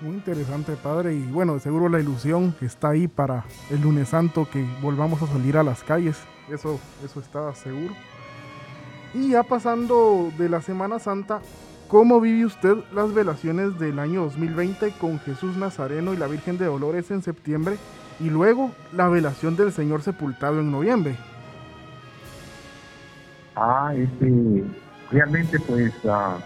Muy 0.00 0.14
interesante, 0.14 0.76
padre. 0.76 1.14
Y 1.14 1.22
bueno, 1.26 1.58
seguro 1.58 1.88
la 1.88 2.00
ilusión 2.00 2.54
está 2.60 2.90
ahí 2.90 3.06
para 3.08 3.44
el 3.70 3.82
lunes 3.82 4.08
santo 4.08 4.48
que 4.50 4.64
volvamos 4.80 5.20
a 5.22 5.26
salir 5.26 5.56
a 5.56 5.62
las 5.62 5.82
calles. 5.82 6.16
Eso, 6.50 6.80
eso 7.04 7.20
está 7.20 7.54
seguro. 7.54 7.94
Y 9.12 9.30
ya 9.30 9.42
pasando 9.42 10.32
de 10.38 10.48
la 10.48 10.62
Semana 10.62 10.98
Santa, 10.98 11.40
¿cómo 11.88 12.20
vive 12.20 12.46
usted 12.46 12.76
las 12.92 13.12
velaciones 13.12 13.78
del 13.78 13.98
año 13.98 14.22
2020 14.22 14.92
con 14.92 15.18
Jesús 15.20 15.56
Nazareno 15.56 16.14
y 16.14 16.16
la 16.16 16.28
Virgen 16.28 16.56
de 16.56 16.66
Dolores 16.66 17.10
en 17.10 17.22
septiembre? 17.22 17.76
Y 18.20 18.30
luego 18.30 18.70
la 18.92 19.08
velación 19.08 19.56
del 19.56 19.72
Señor 19.72 20.02
sepultado 20.02 20.60
en 20.60 20.70
noviembre. 20.70 21.18
Ah, 23.62 23.92
este, 23.94 24.64
realmente 25.10 25.60
pues 25.60 25.92
uh, 26.04 26.40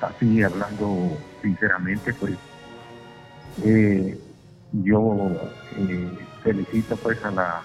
así 0.00 0.42
hablando 0.42 1.18
sinceramente, 1.42 2.14
pues 2.14 2.32
eh, 3.62 4.18
yo 4.72 5.30
eh, 5.76 6.18
felicito 6.42 6.96
pues 6.96 7.22
a 7.26 7.30
la, 7.30 7.62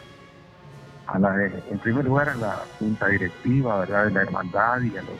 a 1.07 1.19
la, 1.19 1.45
en 1.45 1.79
primer 1.79 2.03
lugar 2.03 2.27
a 2.27 2.35
la 2.35 2.63
junta 2.77 3.07
directiva 3.07 3.85
de 3.85 4.11
la 4.11 4.23
hermandad 4.23 4.81
y 4.81 4.97
a 4.97 5.01
los 5.01 5.19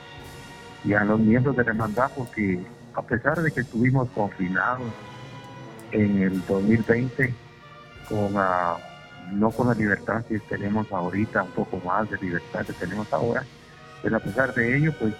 y 0.83 0.93
a 0.93 1.05
los 1.05 1.17
miembros 1.17 1.55
de 1.55 1.63
la 1.63 1.69
hermandad 1.69 2.11
porque 2.13 2.59
a 2.93 3.01
pesar 3.01 3.41
de 3.41 3.51
que 3.53 3.61
estuvimos 3.61 4.09
confinados 4.09 4.91
en 5.93 6.23
el 6.23 6.45
2020 6.45 7.33
con 8.09 8.33
no 9.31 9.51
con 9.51 9.67
la 9.67 9.73
libertad 9.73 10.23
que 10.25 10.39
tenemos 10.39 10.91
ahorita, 10.91 11.43
un 11.43 11.51
poco 11.51 11.77
más 11.85 12.09
de 12.09 12.17
libertad 12.17 12.65
que 12.65 12.73
tenemos 12.73 13.11
ahora, 13.13 13.43
pero 14.01 14.17
a 14.17 14.19
pesar 14.19 14.53
de 14.53 14.77
ello, 14.77 14.93
pues 14.99 15.13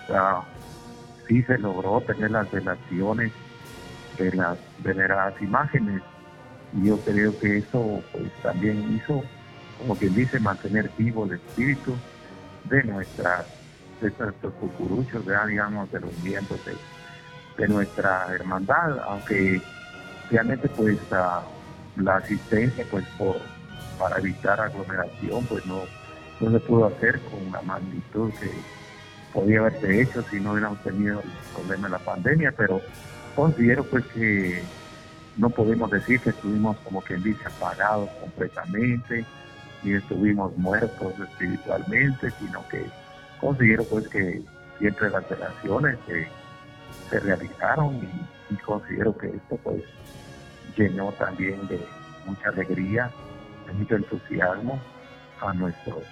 sí 1.27 1.43
se 1.43 1.57
logró 1.57 2.01
tener 2.01 2.31
las 2.31 2.49
velaciones 2.51 3.31
de 4.17 4.33
las 4.33 4.57
veneradas 4.79 5.41
imágenes. 5.41 6.01
Y 6.73 6.87
yo 6.87 6.97
creo 6.99 7.37
que 7.39 7.57
eso 7.57 8.03
pues 8.11 8.31
también 8.41 8.95
hizo, 8.95 9.23
como 9.79 9.95
quien 9.95 10.15
dice, 10.15 10.39
mantener 10.39 10.89
vivo 10.97 11.25
el 11.25 11.33
espíritu 11.33 11.95
de 12.65 12.83
nuestras 12.83 13.45
de 14.01 14.13
nuestros 14.17 14.53
cucuruchos, 14.53 15.25
digamos, 15.25 15.91
de 15.91 15.99
los 15.99 16.17
miembros 16.19 16.59
de, 16.65 17.67
nuestra 17.67 18.27
hermandad, 18.33 18.99
aunque 18.99 19.61
realmente 20.31 20.69
pues 20.69 20.97
la 21.11 22.15
asistencia 22.15 22.85
pues 22.89 23.05
por 23.17 23.35
para 23.99 24.17
evitar 24.17 24.59
aglomeración 24.59 25.45
pues 25.45 25.65
no, 25.65 25.81
no 26.39 26.51
se 26.51 26.59
pudo 26.61 26.85
hacer 26.87 27.19
con 27.21 27.51
la 27.51 27.61
magnitud 27.61 28.31
que 28.39 28.49
podía 29.33 29.59
haberse 29.59 30.01
hecho 30.01 30.23
si 30.23 30.39
no 30.39 30.53
hubiéramos 30.53 30.81
tenido 30.81 31.21
el 31.21 31.29
problema 31.53 31.87
de 31.87 31.91
la 31.91 31.99
pandemia, 31.99 32.53
pero 32.57 32.81
considero 33.35 33.83
pues 33.83 34.05
que 34.07 34.63
no 35.37 35.49
podemos 35.49 35.91
decir 35.91 36.19
que 36.19 36.31
estuvimos 36.31 36.77
como 36.77 37.01
quien 37.01 37.23
dice 37.23 37.41
apagados 37.45 38.09
completamente, 38.21 39.25
ni 39.83 39.93
estuvimos 39.93 40.55
muertos 40.57 41.13
espiritualmente, 41.19 42.31
sino 42.31 42.67
que 42.67 42.85
considero 43.39 43.83
pues 43.85 44.07
que 44.07 44.41
siempre 44.79 45.09
las 45.09 45.27
relaciones 45.29 45.97
se, 46.07 46.27
se 47.09 47.19
realizaron 47.19 47.95
y, 47.95 48.55
considero 48.65 49.15
que 49.15 49.27
esto 49.27 49.59
pues 49.63 49.83
llenó 50.75 51.11
también 51.13 51.67
de 51.67 51.79
mucha 52.25 52.49
alegría, 52.49 53.11
mucho 53.73 53.95
entusiasmo 53.95 54.79
a 55.41 55.53
nuestros 55.53 56.03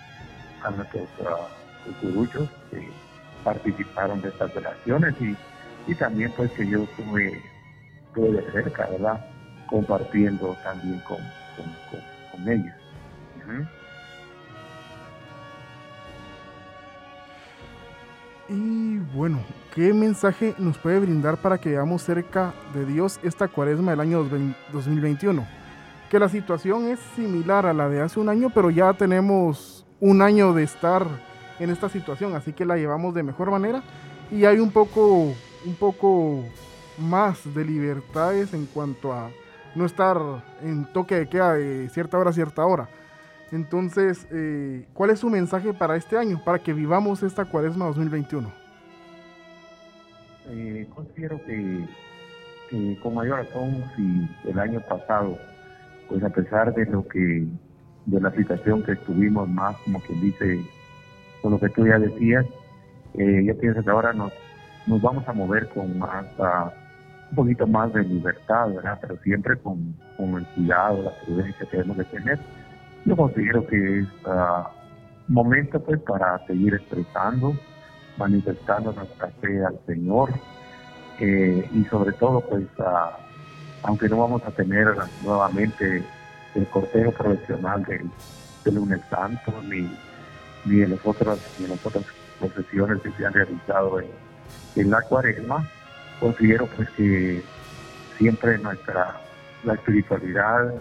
a 0.64 0.72
nuestros 0.72 1.08
uh, 1.20 2.28
que 2.72 2.90
participaron 3.44 4.22
de 4.22 4.30
estas 4.30 4.54
relaciones 4.54 5.16
y 5.22 5.36
y 5.88 5.96
también 5.96 6.32
pues 6.36 6.52
que 6.52 6.68
yo 6.68 6.86
tuve, 6.98 7.42
tuve 8.14 8.42
de 8.42 8.52
cerca, 8.52 8.88
¿verdad? 8.88 9.26
Compartiendo 9.68 10.56
también 10.64 11.00
con, 11.00 11.18
con, 12.34 12.50
ellos. 12.50 12.74
Y 18.50 18.98
bueno, 19.16 19.40
¿qué 19.74 19.94
mensaje 19.94 20.54
nos 20.58 20.78
puede 20.78 21.00
brindar 21.00 21.38
para 21.38 21.58
que 21.58 21.70
veamos 21.70 22.04
cerca 22.04 22.54
de 22.74 22.86
Dios 22.86 23.20
esta 23.24 23.48
cuaresma 23.48 23.92
del 23.92 24.02
año 24.02 24.24
2021? 24.72 25.46
Que 26.10 26.20
la 26.20 26.30
situación 26.30 26.88
es 26.88 27.00
similar 27.16 27.66
a 27.66 27.74
la 27.74 27.90
de 27.90 28.02
hace 28.02 28.20
un 28.20 28.30
año, 28.30 28.50
pero 28.54 28.70
ya 28.70 28.94
tenemos 28.94 29.86
un 30.00 30.22
año 30.22 30.54
de 30.54 30.64
estar 30.64 31.06
en 31.60 31.70
esta 31.70 31.90
situación, 31.90 32.36
así 32.36 32.54
que 32.54 32.66
la 32.66 32.78
llevamos 32.78 33.14
de 33.14 33.24
mejor 33.24 33.50
manera 33.50 33.82
y 34.32 34.46
hay 34.46 34.60
un 34.60 34.72
poco, 34.72 35.34
un 35.66 35.76
poco 35.80 36.44
más 36.98 37.54
de 37.54 37.66
libertades 37.66 38.54
en 38.54 38.66
cuanto 38.68 39.12
a 39.14 39.30
no 39.76 39.86
estar 39.86 40.18
en 40.62 40.86
toque 40.86 41.16
de 41.16 41.30
queda 41.30 41.54
de 41.54 41.90
cierta 41.90 42.18
hora 42.18 42.30
a 42.30 42.34
cierta 42.34 42.66
hora. 42.66 42.90
Entonces, 43.52 44.28
eh, 44.32 44.86
¿cuál 44.94 45.12
es 45.12 45.20
su 45.20 45.30
mensaje 45.30 45.74
para 45.74 45.96
este 45.96 46.18
año, 46.18 46.42
para 46.44 46.60
que 46.60 46.74
vivamos 46.74 47.24
esta 47.24 47.46
cuaresma 47.46 47.86
2021? 47.86 48.52
Eh, 50.50 50.88
considero 50.94 51.40
que, 51.46 51.86
con 53.02 53.16
mayor 53.16 53.46
razón, 53.46 53.84
si 53.96 54.50
el 54.50 54.60
año 54.60 54.82
pasado, 54.82 55.38
pues 56.10 56.24
a 56.24 56.30
pesar 56.30 56.74
de 56.74 56.86
lo 56.86 57.08
que, 57.08 57.48
de 58.06 58.22
la 58.22 58.32
situación 58.32 58.84
que 58.84 58.94
estuvimos 58.94 59.48
más, 59.50 59.76
como 59.78 60.00
quien 60.02 60.22
dice, 60.22 60.62
con 61.42 61.52
lo 61.52 61.60
que 61.60 61.70
tú 61.70 61.86
ya 61.86 62.00
decías, 62.00 62.46
eh, 63.16 63.44
yo 63.46 63.58
pienso 63.58 63.84
que 63.84 63.90
ahora 63.90 64.14
nos, 64.14 64.32
nos 64.86 65.02
vamos 65.02 65.28
a 65.28 65.34
mover 65.34 65.68
con 65.70 65.98
más, 65.98 66.26
uh, 66.38 66.70
un 67.30 67.36
poquito 67.36 67.68
más 67.68 67.92
de 67.94 68.04
libertad, 68.04 68.70
¿verdad? 68.74 68.98
Pero 69.02 69.18
siempre 69.18 69.58
con, 69.58 69.96
con 70.16 70.36
el 70.36 70.46
cuidado, 70.48 71.04
la 71.04 71.12
prudencia 71.26 71.66
que 71.70 71.78
debemos 71.78 71.98
de 71.98 72.06
tener 72.06 72.40
yo 73.08 73.16
considero 73.16 73.66
que 73.66 74.00
es 74.00 74.08
uh, 74.26 74.68
momento 75.30 75.82
pues 75.82 75.98
para 76.02 76.46
seguir 76.46 76.74
expresando, 76.74 77.56
manifestando 78.18 78.92
nuestra 78.92 79.30
fe 79.40 79.64
al 79.64 79.80
Señor 79.86 80.30
eh, 81.20 81.70
y 81.74 81.86
sobre 81.86 82.12
todo 82.12 82.42
pues 82.42 82.66
uh, 82.80 83.27
aunque 83.84 84.10
no 84.10 84.18
vamos 84.18 84.44
a 84.46 84.52
tener 84.52 84.88
nuevamente 85.24 86.04
el 86.56 86.68
cortejo 86.68 87.12
profesional 87.12 87.84
del, 87.84 88.10
lunes 88.74 89.00
santo 89.10 89.54
ni, 89.64 89.90
ni 90.66 90.82
en 90.82 90.92
las 90.92 91.00
otras 91.06 91.40
ni 91.58 91.68
las 91.68 91.86
otras 91.86 92.04
procesiones 92.38 93.02
que 93.02 93.12
se 93.12 93.26
han 93.26 93.34
realizado 93.34 94.02
en, 94.02 94.08
en 94.76 94.92
la 94.92 95.02
cuaresma. 95.04 95.70
Considero 96.20 96.68
pues 96.76 96.90
que 96.90 97.42
siempre 98.18 98.58
nuestra 98.58 99.22
la 99.64 99.74
espiritualidad 99.74 100.74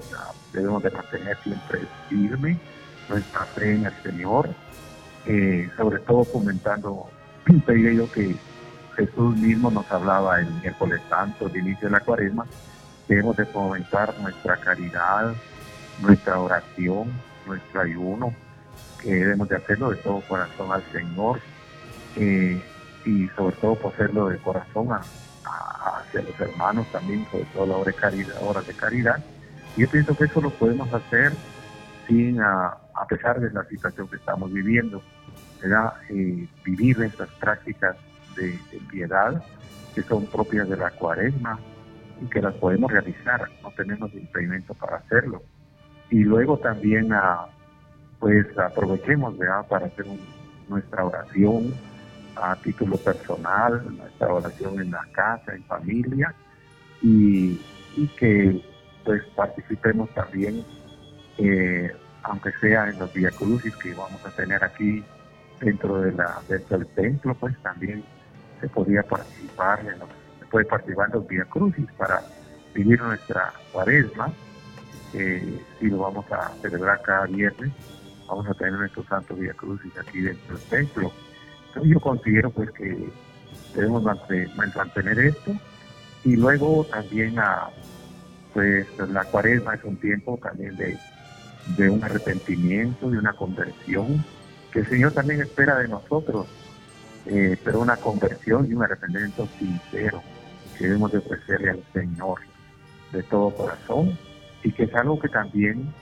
debemos 0.52 0.82
de 0.82 0.90
mantener 0.90 1.36
siempre 1.42 1.80
firme 2.08 2.58
nuestra 3.08 3.44
fe 3.44 3.74
en 3.74 3.86
el 3.86 3.92
Señor, 4.02 4.48
eh, 5.26 5.68
sobre 5.76 5.98
todo 6.00 6.24
comentando, 6.24 7.08
pedía 7.64 7.92
yo 7.94 8.10
que 8.10 8.36
Jesús 8.96 9.36
mismo 9.36 9.70
nos 9.70 9.90
hablaba 9.90 10.40
el 10.40 10.50
miércoles 10.62 11.00
santo, 11.08 11.46
el 11.46 11.56
inicio 11.56 11.88
de 11.88 11.92
la 11.92 12.00
cuaresma, 12.00 12.46
debemos 13.08 13.36
de 13.36 13.46
fomentar 13.46 14.14
nuestra 14.20 14.56
caridad, 14.56 15.34
nuestra 16.00 16.38
oración, 16.38 17.12
nuestro 17.46 17.80
ayuno, 17.80 18.34
que 19.00 19.14
debemos 19.14 19.48
de 19.48 19.56
hacerlo 19.56 19.90
de 19.90 19.96
todo 19.96 20.20
corazón 20.22 20.72
al 20.72 20.82
Señor 20.92 21.40
eh, 22.16 22.60
y 23.04 23.28
sobre 23.28 23.56
todo 23.56 23.76
por 23.76 23.92
hacerlo 23.92 24.28
de 24.28 24.38
corazón 24.38 24.92
a, 24.92 25.00
hacia 25.86 26.22
los 26.22 26.38
hermanos 26.40 26.86
también, 26.90 27.26
sobre 27.30 27.44
todo 27.46 27.66
la 27.66 27.76
hora 27.76 27.92
de 27.92 27.96
caridad. 27.96 28.34
Hora 28.42 28.62
de 28.62 28.74
caridad. 28.74 29.24
Y 29.76 29.82
yo 29.82 29.90
pienso 29.90 30.16
que 30.16 30.24
eso 30.24 30.40
lo 30.40 30.50
podemos 30.50 30.92
hacer 30.92 31.32
sin, 32.06 32.40
a, 32.40 32.76
pesar 33.08 33.40
de 33.40 33.50
la 33.50 33.64
situación 33.64 34.08
que 34.08 34.16
estamos 34.16 34.52
viviendo. 34.52 35.02
Eh, 36.10 36.48
vivir 36.64 37.02
estas 37.02 37.28
prácticas 37.40 37.96
de, 38.36 38.58
piedad 38.90 39.42
que 39.94 40.02
son 40.02 40.26
propias 40.26 40.68
de 40.68 40.76
la 40.76 40.90
cuaresma 40.90 41.58
y 42.20 42.26
que 42.26 42.40
las 42.40 42.54
podemos 42.54 42.90
realizar, 42.90 43.48
no 43.62 43.70
tenemos 43.72 44.12
impedimento 44.14 44.74
para 44.74 44.96
hacerlo. 44.96 45.42
Y 46.10 46.20
luego 46.20 46.58
también 46.58 47.12
a, 47.12 47.46
pues 48.18 48.46
aprovechemos 48.58 49.34
para 49.68 49.86
hacer 49.86 50.06
nuestra 50.68 51.04
oración, 51.04 51.74
a 52.36 52.54
título 52.56 52.96
personal, 52.98 53.82
nuestra 53.96 54.32
oración 54.32 54.80
en 54.80 54.90
la 54.90 55.06
casa, 55.12 55.54
en 55.54 55.64
familia, 55.64 56.34
y, 57.02 57.58
que 58.18 58.62
pues 59.04 59.22
participemos 59.34 60.10
también, 60.10 60.64
eh, 61.38 61.90
aunque 62.22 62.52
sea 62.60 62.90
en 62.90 62.98
los 62.98 63.12
Via 63.14 63.30
Crucis 63.30 63.74
que 63.76 63.94
vamos 63.94 64.24
a 64.26 64.30
tener 64.30 64.62
aquí 64.62 65.02
dentro 65.60 66.00
de 66.02 66.12
la 66.12 66.40
dentro 66.46 66.78
del 66.78 66.88
templo, 66.88 67.34
pues 67.34 67.56
también 67.62 68.04
se 68.60 68.68
podría 68.68 69.02
participar 69.02 69.80
en 69.80 69.98
los, 69.98 70.08
se 70.56 70.64
puede 70.64 70.64
participar 70.66 71.10
en 71.12 71.26
Via 71.26 71.44
Crucis 71.44 71.86
para 71.98 72.22
vivir 72.74 73.00
nuestra 73.02 73.52
cuaresma, 73.72 74.32
eh, 75.12 75.60
y 75.80 75.86
lo 75.86 75.98
vamos 75.98 76.30
a 76.32 76.52
celebrar 76.62 77.02
cada 77.02 77.26
viernes, 77.26 77.72
vamos 78.26 78.46
a 78.48 78.54
tener 78.54 78.74
nuestro 78.74 79.04
Santo 79.04 79.34
Via 79.34 79.52
Crucis 79.54 79.92
aquí 79.98 80.20
dentro 80.20 80.56
del 80.56 80.66
templo. 80.68 81.12
Yo 81.82 82.00
considero 82.00 82.50
pues 82.50 82.70
que 82.70 83.08
debemos 83.74 84.02
mantener 84.02 85.18
esto. 85.18 85.52
Y 86.24 86.36
luego 86.36 86.84
también 86.90 87.38
a, 87.38 87.68
pues 88.52 88.86
la 88.98 89.24
cuaresma 89.24 89.74
es 89.74 89.84
un 89.84 89.96
tiempo 89.96 90.38
también 90.42 90.76
de, 90.76 91.90
un 91.90 92.02
arrepentimiento, 92.02 93.10
de 93.10 93.18
una 93.18 93.34
conversión, 93.34 94.24
que 94.72 94.80
el 94.80 94.86
Señor 94.88 95.12
también 95.12 95.42
espera 95.42 95.78
de 95.78 95.88
nosotros, 95.88 96.46
eh, 97.26 97.56
pero 97.62 97.80
una 97.80 97.96
conversión 97.96 98.66
y 98.68 98.74
un 98.74 98.82
arrepentimiento 98.82 99.46
sincero 99.58 100.22
que 100.76 100.84
debemos 100.84 101.12
de 101.12 101.18
ofrecerle 101.18 101.70
al 101.70 101.84
Señor 101.92 102.40
de 103.12 103.22
todo 103.22 103.50
corazón 103.50 104.18
y 104.62 104.72
que 104.72 104.84
es 104.84 104.94
algo 104.94 105.18
que 105.18 105.28
también 105.28 105.92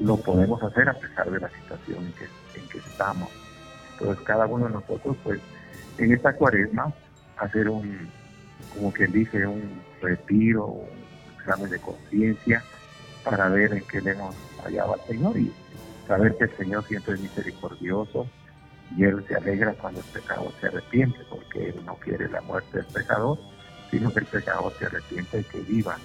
lo 0.00 0.16
podemos 0.16 0.62
hacer 0.62 0.88
a 0.88 0.94
pesar 0.94 1.30
de 1.30 1.40
la 1.40 1.48
situación 1.50 2.04
en 2.04 2.12
que, 2.12 2.24
en 2.60 2.68
que 2.68 2.78
estamos. 2.78 3.28
Entonces 3.92 4.24
cada 4.24 4.46
uno 4.46 4.66
de 4.66 4.72
nosotros, 4.72 5.16
pues, 5.22 5.40
en 5.98 6.12
esta 6.12 6.32
cuaresma, 6.34 6.92
hacer 7.38 7.68
un, 7.68 8.08
como 8.74 8.92
quien 8.92 9.12
dice, 9.12 9.46
un 9.46 9.80
retiro, 10.00 10.66
un 10.66 10.88
examen 11.38 11.70
de 11.70 11.78
conciencia 11.80 12.62
para 13.24 13.48
ver 13.48 13.72
en 13.72 13.84
qué 13.86 14.00
le 14.00 14.12
hemos 14.12 14.34
fallado 14.62 14.94
al 14.94 15.00
Señor 15.06 15.38
y 15.38 15.52
saber 16.06 16.36
que 16.36 16.44
el 16.44 16.56
Señor 16.56 16.84
siempre 16.86 17.14
es 17.14 17.20
misericordioso 17.20 18.26
y 18.96 19.04
Él 19.04 19.24
se 19.26 19.36
alegra 19.36 19.72
cuando 19.74 20.00
el 20.00 20.06
pecador 20.06 20.52
se 20.60 20.66
arrepiente, 20.66 21.18
porque 21.30 21.70
Él 21.70 21.80
no 21.84 21.94
quiere 21.96 22.28
la 22.28 22.40
muerte 22.42 22.78
del 22.78 22.86
pecador, 22.86 23.38
sino 23.94 24.12
que 24.12 24.20
el 24.20 24.26
pecador 24.26 24.72
se 24.76 24.86
arrepiente 24.86 25.40
y 25.40 25.44
que 25.44 25.60
viva. 25.60 25.96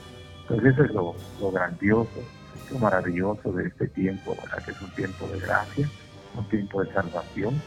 Entonces 0.41 0.73
eso 0.73 0.84
es 0.84 0.91
lo, 0.91 1.52
grandioso, 1.52 2.23
lo 2.71 2.78
maravilloso 2.78 3.52
de 3.52 3.67
este 3.67 3.88
tiempo, 3.88 4.36
¿verdad? 4.43 4.63
que 4.63 4.71
es 4.71 4.82
un 4.82 4.91
tiempo 4.91 5.28
de 5.28 5.39
gracia, 5.39 5.89
un 6.36 6.47
tiempo 6.49 6.84
de 6.84 6.93
salvación, 6.93 7.60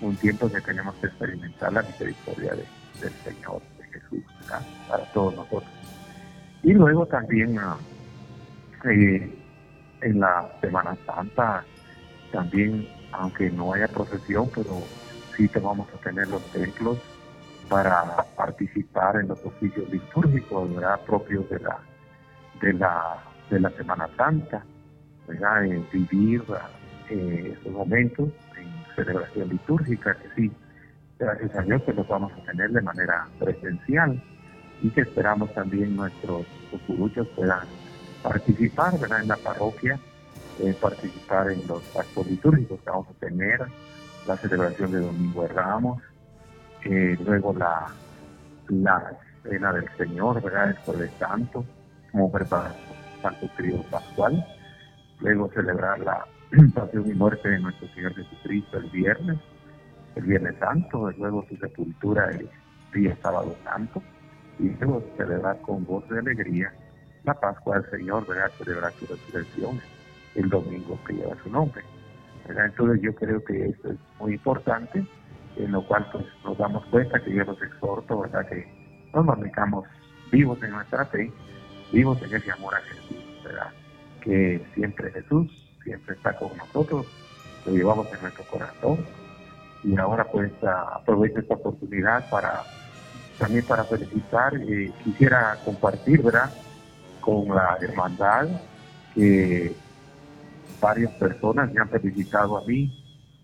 un 0.00 0.16
tiempo 0.16 0.50
que 0.50 0.60
tenemos 0.62 0.96
que 0.96 1.06
experimentar 1.06 1.72
la 1.72 1.82
misericordia 1.82 2.54
del 2.54 3.12
Señor, 3.22 3.62
de 3.78 3.84
Jesús, 3.84 4.24
para 4.88 5.04
todos 5.12 5.36
nosotros. 5.36 5.70
Y 6.64 6.72
luego 6.72 7.06
también 7.06 7.56
ah, 7.60 7.76
eh, 8.84 9.32
en 10.00 10.20
la 10.20 10.50
Semana 10.60 10.96
Santa, 11.06 11.64
también, 12.32 12.88
aunque 13.12 13.48
no 13.50 13.72
haya 13.72 13.86
procesión, 13.86 14.50
pero 14.52 14.82
sí 15.36 15.48
que 15.48 15.60
vamos 15.60 15.86
a 15.94 15.98
tener 15.98 16.26
los 16.26 16.42
templos 16.50 16.98
para 17.68 18.24
participar 18.36 19.16
en 19.16 19.28
los 19.28 19.44
oficios 19.44 19.88
litúrgicos 19.90 20.70
propios 21.06 21.48
de 21.50 21.60
la, 21.60 21.78
de 22.60 22.72
la, 22.72 23.18
de 23.50 23.60
la 23.60 23.70
Semana 23.70 24.08
Santa, 24.16 24.64
¿verdad? 25.26 25.62
vivir 25.92 26.42
eh, 27.10 27.56
esos 27.60 27.72
momentos 27.72 28.30
celebración 29.04 29.48
litúrgica, 29.48 30.14
que 30.14 30.28
sí, 30.34 30.52
gracias 31.18 31.54
a 31.54 31.62
Dios 31.62 31.82
que 31.82 31.92
los 31.92 32.08
vamos 32.08 32.32
a 32.32 32.50
tener 32.50 32.70
de 32.70 32.80
manera 32.80 33.26
presencial 33.38 34.22
y 34.82 34.90
que 34.90 35.02
esperamos 35.02 35.52
también 35.54 35.96
nuestros 35.96 36.46
cucuruchos 36.70 37.28
puedan 37.28 37.66
participar 38.22 38.94
en 38.94 39.28
la 39.28 39.36
parroquia, 39.36 39.98
eh, 40.60 40.74
participar 40.80 41.50
en 41.50 41.66
los 41.66 41.82
actos 41.96 42.26
litúrgicos 42.26 42.80
que 42.80 42.90
vamos 42.90 43.08
a 43.08 43.26
tener, 43.26 43.60
la 44.26 44.36
celebración 44.36 44.92
de 44.92 45.00
Domingo 45.00 45.42
de 45.42 45.48
Ramos, 45.48 46.02
eh, 46.84 47.16
luego 47.24 47.52
la, 47.54 47.86
la 48.68 49.12
cena 49.42 49.72
del 49.72 49.88
Señor, 49.96 50.42
¿verdad? 50.42 50.70
el 50.70 50.76
Jueves 50.76 51.10
Santo, 51.18 51.64
como 52.12 52.30
preparación 52.30 52.96
Santo 53.22 53.48
Trío 53.56 53.82
Pascual, 53.90 54.44
luego 55.20 55.50
celebrar 55.52 55.98
la 56.00 56.26
pasión 56.74 57.10
y 57.10 57.14
muerte 57.14 57.48
de 57.48 57.58
nuestro 57.58 57.88
Señor 57.88 58.14
Jesucristo 58.14 58.78
el 58.78 58.90
viernes, 58.90 59.38
el 60.16 60.24
Viernes 60.24 60.56
Santo, 60.58 61.10
luego 61.12 61.44
su 61.48 61.56
sepultura 61.56 62.30
el 62.30 62.48
día 62.92 63.16
sábado 63.22 63.54
santo, 63.64 64.02
y 64.58 64.68
debemos 64.68 65.04
celebrar 65.16 65.60
con 65.60 65.84
voz 65.84 66.08
de 66.08 66.18
alegría 66.18 66.72
la 67.24 67.34
Pascua 67.34 67.78
del 67.78 67.90
Señor, 67.90 68.26
¿verdad? 68.26 68.50
Celebrar 68.58 68.92
su 68.94 69.06
resurrección 69.06 69.80
el 70.34 70.48
domingo 70.48 70.98
que 71.06 71.14
lleva 71.14 71.36
su 71.42 71.50
nombre. 71.50 71.82
¿verdad? 72.46 72.66
Entonces 72.66 73.02
yo 73.02 73.14
creo 73.14 73.44
que 73.44 73.66
esto 73.66 73.90
es 73.90 73.98
muy 74.18 74.34
importante, 74.34 75.04
en 75.56 75.72
lo 75.72 75.82
cual 75.82 76.06
pues 76.12 76.24
nos 76.44 76.56
damos 76.58 76.84
cuenta 76.86 77.20
que 77.20 77.34
yo 77.34 77.44
los 77.44 77.60
exhorto, 77.62 78.20
¿verdad? 78.20 78.46
Que 78.48 78.66
nos 79.12 79.24
mantengamos 79.24 79.84
vivos 80.30 80.62
en 80.62 80.70
nuestra 80.70 81.04
fe, 81.06 81.32
vivos 81.92 82.20
en 82.22 82.34
ese 82.34 82.50
amor 82.52 82.74
a 82.74 82.80
Jesús, 82.80 83.42
¿verdad? 83.44 83.70
Que 84.20 84.64
siempre 84.74 85.10
Jesús, 85.10 85.50
siempre 85.82 86.14
está 86.14 86.36
con 86.36 86.56
nosotros, 86.56 87.06
lo 87.66 87.72
llevamos 87.72 88.06
en 88.12 88.20
nuestro 88.20 88.44
corazón. 88.44 89.04
Y 89.84 89.96
ahora 89.96 90.24
pues 90.24 90.52
aprovecho 90.62 91.38
esta 91.38 91.54
oportunidad 91.54 92.28
para 92.30 92.64
también 93.38 93.64
para 93.64 93.84
felicitar, 93.84 94.54
eh, 94.56 94.92
quisiera 95.04 95.56
compartir, 95.64 96.22
¿verdad? 96.22 96.50
Con 97.20 97.48
la 97.48 97.78
hermandad 97.80 98.48
que 99.14 99.74
varias 100.80 101.12
personas 101.14 101.72
me 101.72 101.80
han 101.80 101.88
felicitado 101.88 102.58
a 102.58 102.64
mí 102.64 102.92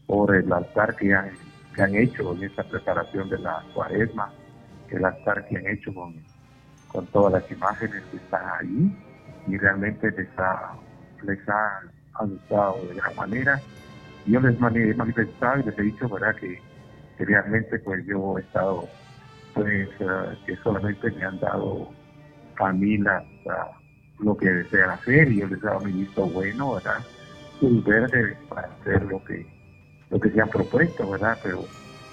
por 0.07 0.35
el 0.35 0.53
altar 0.53 0.97
que 0.97 1.15
han, 1.15 1.31
que 1.75 1.83
han 1.83 1.95
hecho 1.95 2.33
en 2.35 2.45
esta 2.45 2.63
preparación 2.65 3.29
de 3.29 3.39
la 3.39 3.63
cuaresma, 3.75 4.33
el 4.91 5.05
altar 5.05 5.47
que 5.49 5.57
han 5.57 5.67
hecho 5.67 5.93
con, 5.93 6.15
con 6.89 7.07
todas 7.09 7.43
las 7.43 7.51
imágenes 7.51 8.03
que 8.11 8.17
están 8.17 8.43
ahí 8.61 8.97
y 9.47 9.59
realmente 9.59 10.11
les 10.13 10.29
ha, 10.39 10.73
les 11.23 11.49
ha, 11.49 11.81
gustado 12.21 12.77
de 12.89 12.95
gran 12.95 13.17
manera. 13.17 13.61
Yo 14.27 14.41
les 14.41 14.57
he 14.57 14.95
manifestado 14.95 15.61
y 15.61 15.65
les 15.65 15.79
he 15.79 15.83
dicho, 15.83 16.09
¿verdad? 16.09 16.35
Que, 16.37 16.61
realmente 17.19 17.79
pues 17.79 18.05
yo 18.07 18.39
he 18.39 18.41
estado, 18.41 18.89
pues 19.55 19.89
eh, 20.01 20.39
que 20.47 20.57
solamente 20.57 21.11
me 21.13 21.25
han 21.25 21.39
dado 21.39 21.91
a 22.59 22.73
mí 22.73 22.99
lo 24.19 24.37
que 24.37 24.49
desean 24.49 24.91
hacer 24.91 25.31
y 25.31 25.41
yo 25.41 25.47
les 25.47 25.59
he 25.63 25.67
dado 25.67 25.81
mi 25.81 25.93
visto 25.93 26.27
bueno, 26.27 26.75
¿verdad? 26.75 27.01
verde 27.61 28.37
para 28.49 28.69
hacer 28.69 29.03
lo 29.05 29.23
que 29.25 29.47
lo 30.15 30.21
que 30.21 30.31
se 30.31 30.41
han 30.41 30.49
propuesto, 30.49 31.11
¿verdad? 31.11 31.37
Pero 31.43 31.65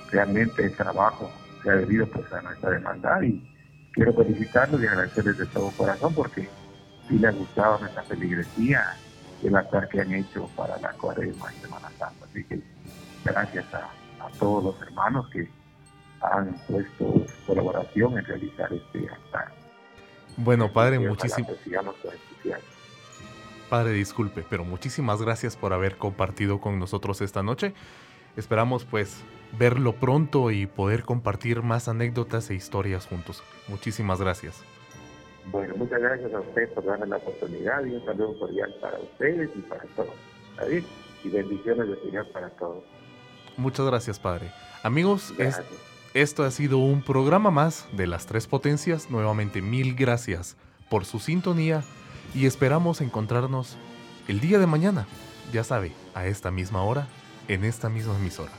realmente 0.10 0.66
el 0.66 0.76
trabajo 0.76 1.30
se 1.62 1.70
ha 1.70 1.76
debido 1.76 2.08
pues 2.08 2.34
a 2.34 2.42
nuestra 2.42 2.72
demanda 2.72 3.24
y 3.24 3.48
quiero 3.94 4.12
felicitarlos 4.14 4.82
y 4.82 4.88
agradecerles 4.88 5.38
de 5.38 5.46
todo 5.46 5.70
corazón 5.78 6.12
porque 6.16 6.50
sí 7.08 7.20
les 7.20 7.26
ha 7.26 7.38
gustado 7.38 7.78
nuestra 7.78 8.02
feligresía 8.02 8.98
el 9.44 9.56
altar 9.56 9.88
que 9.88 10.02
han 10.02 10.14
hecho 10.16 10.50
para 10.56 10.80
la 10.80 10.94
cuaresma 10.94 11.54
y 11.54 11.62
Semana 11.62 11.90
Santa. 12.00 12.26
Así 12.26 12.44
que 12.44 12.60
gracias 13.24 13.66
a, 13.72 13.88
todos 14.40 14.64
los 14.64 14.82
hermanos 14.82 15.30
que 15.32 15.48
han 16.22 16.54
puesto 16.68 17.26
colaboración 17.46 18.18
en 18.18 18.26
realizar 18.26 18.74
este 18.74 19.10
altar. 19.10 19.52
Bueno, 20.38 20.72
Padre, 20.72 20.98
muchísimas 20.98 21.52
Padre, 23.72 23.94
disculpe, 23.94 24.44
pero 24.50 24.66
muchísimas 24.66 25.22
gracias 25.22 25.56
por 25.56 25.72
haber 25.72 25.96
compartido 25.96 26.60
con 26.60 26.78
nosotros 26.78 27.22
esta 27.22 27.42
noche. 27.42 27.74
Esperamos 28.36 28.84
pues 28.84 29.24
verlo 29.58 29.94
pronto 29.94 30.52
y 30.52 30.66
poder 30.66 31.04
compartir 31.04 31.62
más 31.62 31.88
anécdotas 31.88 32.50
e 32.50 32.54
historias 32.54 33.08
juntos. 33.08 33.42
Muchísimas 33.70 34.20
gracias. 34.20 34.62
Bueno, 35.46 35.74
muchas 35.78 36.02
gracias 36.02 36.34
a 36.34 36.42
usted 36.42 36.68
por 36.74 36.84
darme 36.84 37.08
la 37.08 37.16
oportunidad 37.16 37.86
y 37.86 37.96
un 37.96 38.04
saludo 38.04 38.38
cordial 38.40 38.76
para 38.82 39.00
ustedes 39.00 39.50
y 39.56 39.62
para 39.62 39.84
todos. 39.96 40.16
David, 40.58 40.84
y 41.24 41.30
bendiciones 41.30 41.88
de 41.88 41.96
Señor 42.02 42.30
para 42.34 42.50
todos. 42.50 42.84
Muchas 43.56 43.86
gracias, 43.86 44.20
Padre. 44.20 44.52
Amigos, 44.84 45.34
esto 46.14 46.44
ha 46.44 46.52
sido 46.52 46.80
un 46.80 47.04
programa 47.04 47.52
más 47.52 47.88
de 47.94 48.06
las 48.06 48.26
tres 48.26 48.48
potencias. 48.48 49.10
Nuevamente, 49.10 49.62
mil 49.62 49.96
gracias 49.96 50.58
por 50.90 51.06
su 51.06 51.20
sintonía 51.20 51.86
y 52.34 52.46
esperamos 52.46 53.02
encontrarnos 53.02 53.78
el 54.28 54.40
día 54.40 54.60
de 54.60 54.68
mañana, 54.68 55.08
ya 55.52 55.64
sabe, 55.64 55.92
a 56.14 56.26
esta 56.26 56.52
misma 56.52 56.84
hora, 56.84 57.08
en 57.48 57.64
esta 57.64 57.90
misma 57.90 58.16
emisora. 58.16 58.52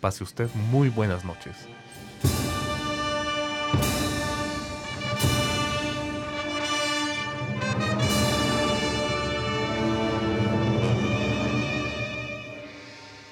Pase 0.00 0.24
usted 0.24 0.48
muy 0.54 0.88
buenas 0.88 1.24
noches. 1.24 1.56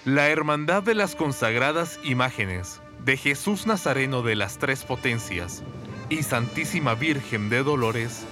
La 0.05 0.29
Hermandad 0.29 0.83
de 0.83 0.95
las 0.95 1.15
Consagradas 1.15 2.01
Imágenes 2.03 2.81
de 3.05 3.17
Jesús 3.17 3.67
Nazareno 3.67 4.23
de 4.23 4.37
las 4.37 4.59
Tres 4.59 4.85
Potencias 4.85 5.63
y 6.09 6.23
Santísima 6.23 6.95
Virgen 6.95 7.51
de 7.51 7.63
Dolores 7.63 8.25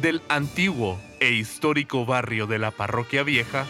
del 0.00 0.22
antiguo 0.28 0.98
e 1.20 1.30
histórico 1.32 2.04
barrio 2.04 2.46
de 2.46 2.58
la 2.58 2.70
Parroquia 2.70 3.22
Vieja, 3.22 3.66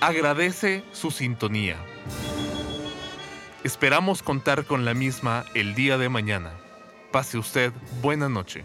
agradece 0.00 0.82
su 0.92 1.10
sintonía. 1.10 1.76
Esperamos 3.64 4.22
contar 4.22 4.64
con 4.64 4.84
la 4.84 4.94
misma 4.94 5.44
el 5.54 5.74
día 5.74 5.98
de 5.98 6.08
mañana. 6.08 6.52
Pase 7.12 7.38
usted 7.38 7.72
buena 8.00 8.28
noche. 8.28 8.64